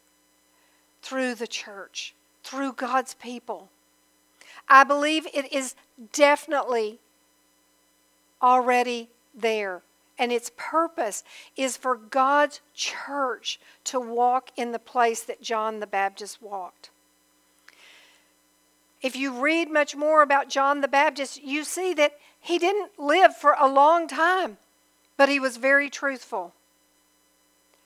[1.01, 3.69] through the church, through God's people.
[4.69, 5.77] I believe it is
[6.13, 6.99] definitely
[8.43, 9.83] already there.
[10.19, 11.23] And its purpose
[11.57, 16.91] is for God's church to walk in the place that John the Baptist walked.
[19.01, 23.37] If you read much more about John the Baptist, you see that he didn't live
[23.37, 24.59] for a long time,
[25.17, 26.55] but he was very truthful.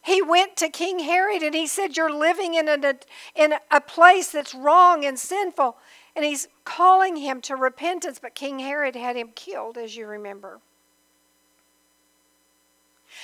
[0.03, 2.95] He went to King Herod and he said, You're living in a,
[3.37, 5.77] in a place that's wrong and sinful.
[6.17, 10.61] And he's calling him to repentance, but King Herod had him killed, as you remember.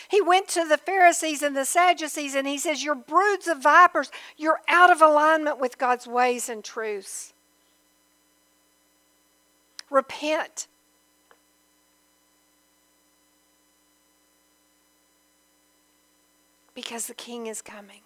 [0.08, 4.10] He went to the Pharisees and the Sadducees and he says, You're broods of vipers.
[4.36, 7.32] You're out of alignment with God's ways and truths.
[9.90, 10.66] Repent.
[16.74, 18.02] Because the king is coming.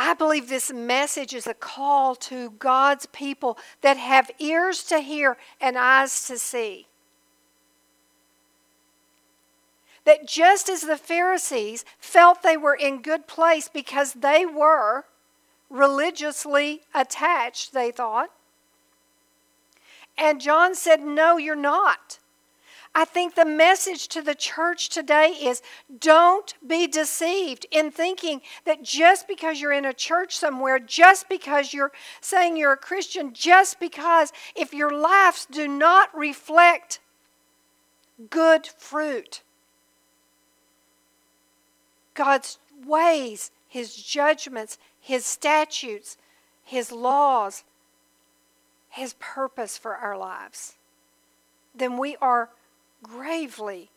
[0.00, 5.36] I believe this message is a call to God's people that have ears to hear
[5.60, 6.86] and eyes to see.
[10.04, 15.04] That just as the Pharisees felt they were in good place because they were
[15.70, 18.30] religiously attached, they thought.
[20.16, 22.18] And John said, No, you're not.
[22.94, 25.62] I think the message to the church today is
[26.00, 31.72] don't be deceived in thinking that just because you're in a church somewhere, just because
[31.72, 36.98] you're saying you're a Christian, just because if your lives do not reflect
[38.30, 39.42] good fruit,
[42.14, 44.78] God's ways, His judgments,
[45.08, 46.18] his statutes,
[46.62, 47.64] His laws,
[48.90, 50.74] His purpose for our lives,
[51.74, 52.50] then we are
[53.02, 53.88] gravely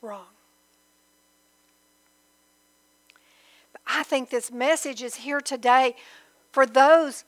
[0.00, 0.36] wrong.
[3.72, 5.96] But I think this message is here today
[6.52, 7.24] for those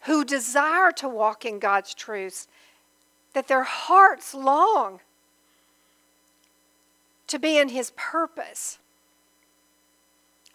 [0.00, 2.46] who desire to walk in God's truths,
[3.32, 5.00] that their hearts long
[7.30, 8.78] to be in His purpose.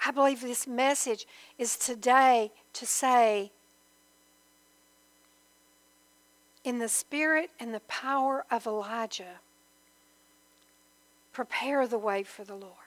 [0.06, 3.52] I believe this message is today to say,
[6.64, 9.40] in the spirit and the power of Elijah,
[11.34, 12.86] prepare the way for the Lord.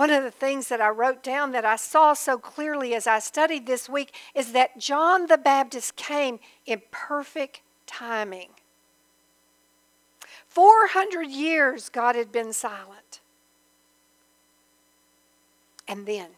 [0.00, 3.18] one of the things that I wrote down that I saw so clearly as I
[3.18, 8.48] studied this week is that John the Baptist came in perfect timing.
[10.50, 13.20] 400 years God had been silent.
[15.88, 16.30] And then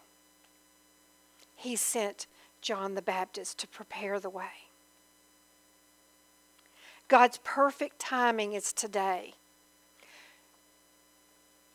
[1.57, 2.27] he sent
[2.61, 4.69] John the Baptist to prepare the way.
[7.09, 9.35] God's perfect timing is today.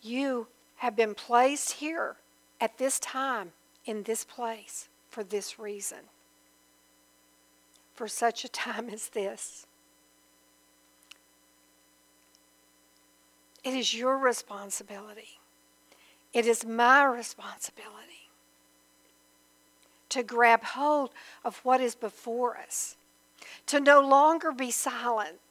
[0.02, 2.16] You have been placed here
[2.60, 3.52] at this time
[3.86, 6.00] in this place for this reason.
[7.94, 9.67] For such a time as this.
[13.68, 15.42] It is your responsibility.
[16.32, 18.30] It is my responsibility
[20.08, 21.10] to grab hold
[21.44, 22.96] of what is before us,
[23.66, 25.42] to no longer be silent,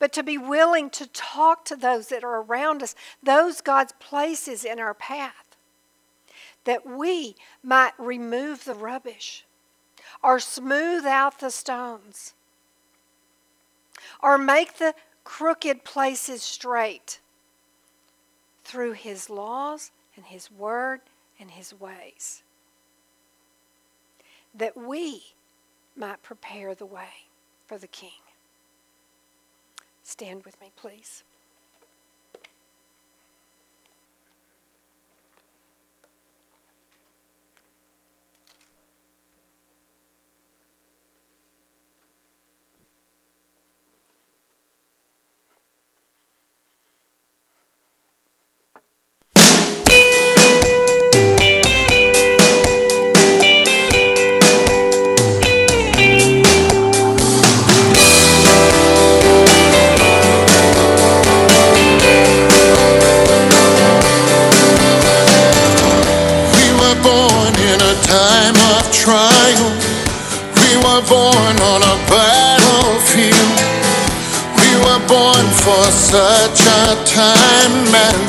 [0.00, 4.64] but to be willing to talk to those that are around us, those God's places
[4.64, 5.56] in our path,
[6.64, 9.44] that we might remove the rubbish
[10.24, 12.34] or smooth out the stones
[14.20, 14.92] or make the
[15.24, 17.20] crooked places straight
[18.62, 21.00] through His laws and His word
[21.40, 22.42] and His ways.
[24.54, 25.22] That we
[25.96, 27.28] might prepare the way
[27.66, 28.10] for the King.
[30.02, 31.24] Stand with me, please.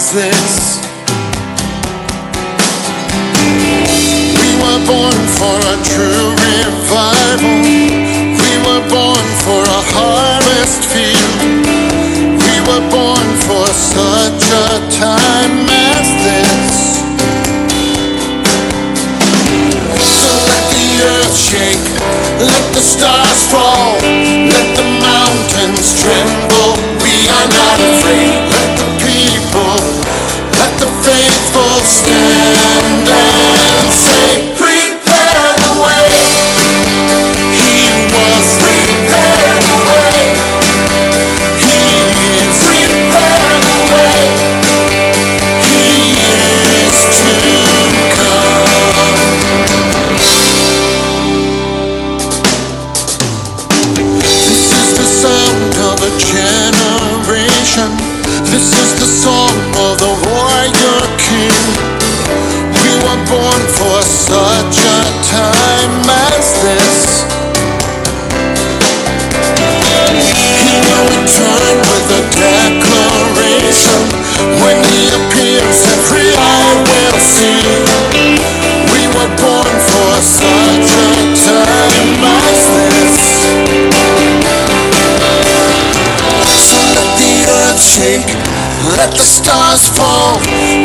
[0.06, 0.80] As this.
[4.38, 7.84] We were born for a true revival.
[87.96, 88.28] Shake.
[89.00, 90.36] Let the stars fall,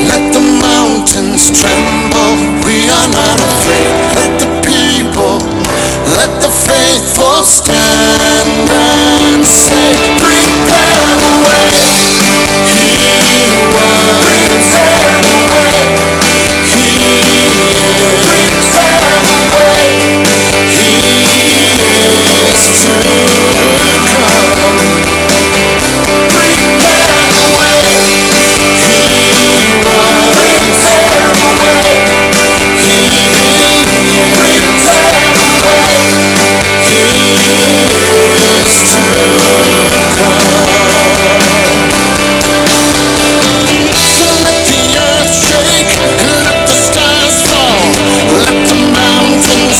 [0.06, 2.34] let the mountains tremble.
[2.62, 3.90] We are not afraid.
[4.14, 5.42] Let the people,
[6.14, 9.90] let the faithful stand and say,
[10.22, 11.66] Prepare the way.
[12.70, 14.39] He will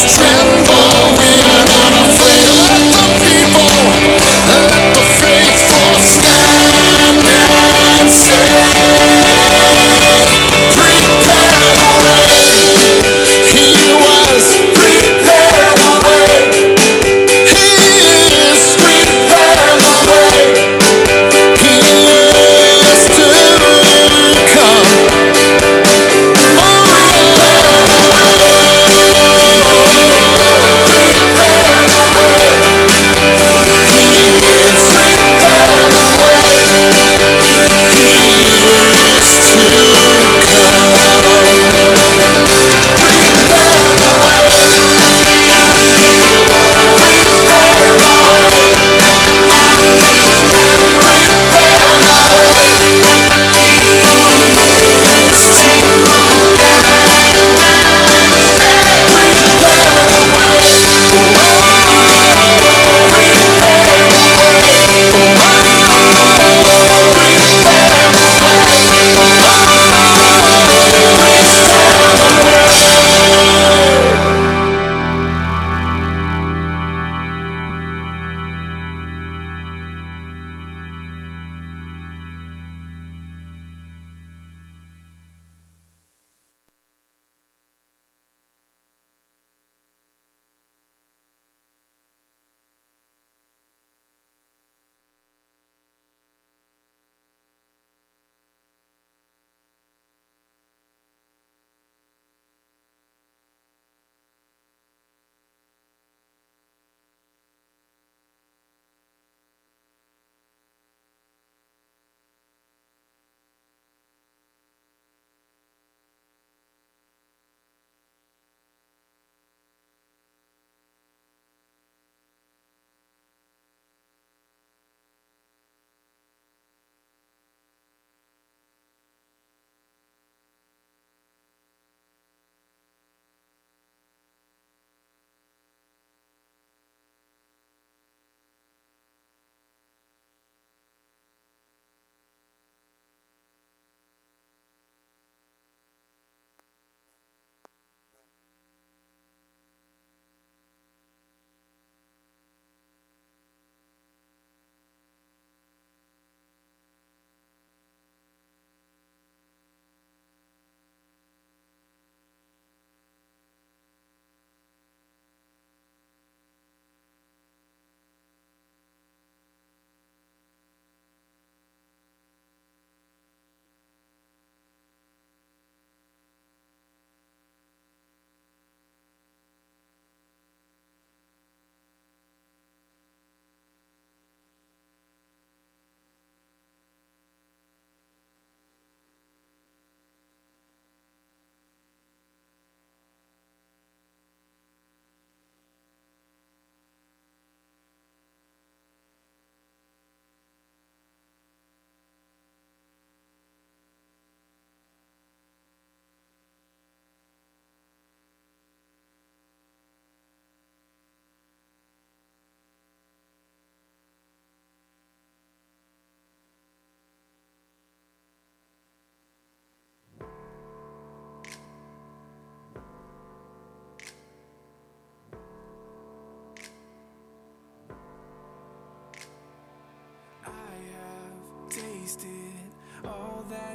[0.03, 0.40] It's.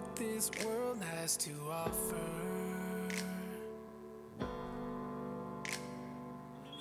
[0.06, 2.16] What this world has to offer.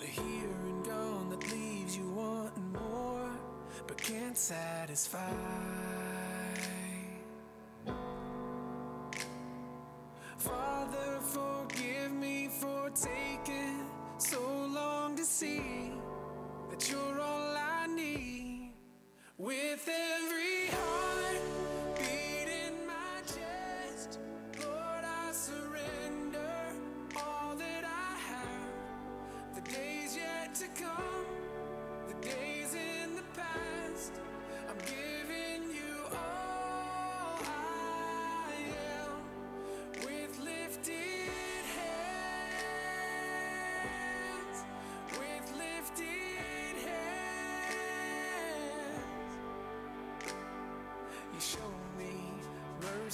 [0.01, 3.31] The here and gone that leaves you wanting more,
[3.87, 5.54] but can't satisfy.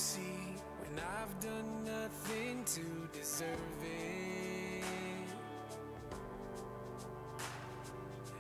[0.01, 3.49] mercy when I've done nothing to deserve
[3.83, 4.85] it.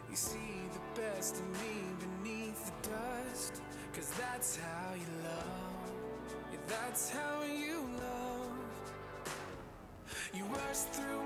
[0.08, 0.38] You see
[0.72, 3.60] the best in me beneath the dust,
[3.92, 5.92] cause that's how you love.
[6.50, 8.48] Yeah, that's how you love.
[10.32, 11.19] You rush through.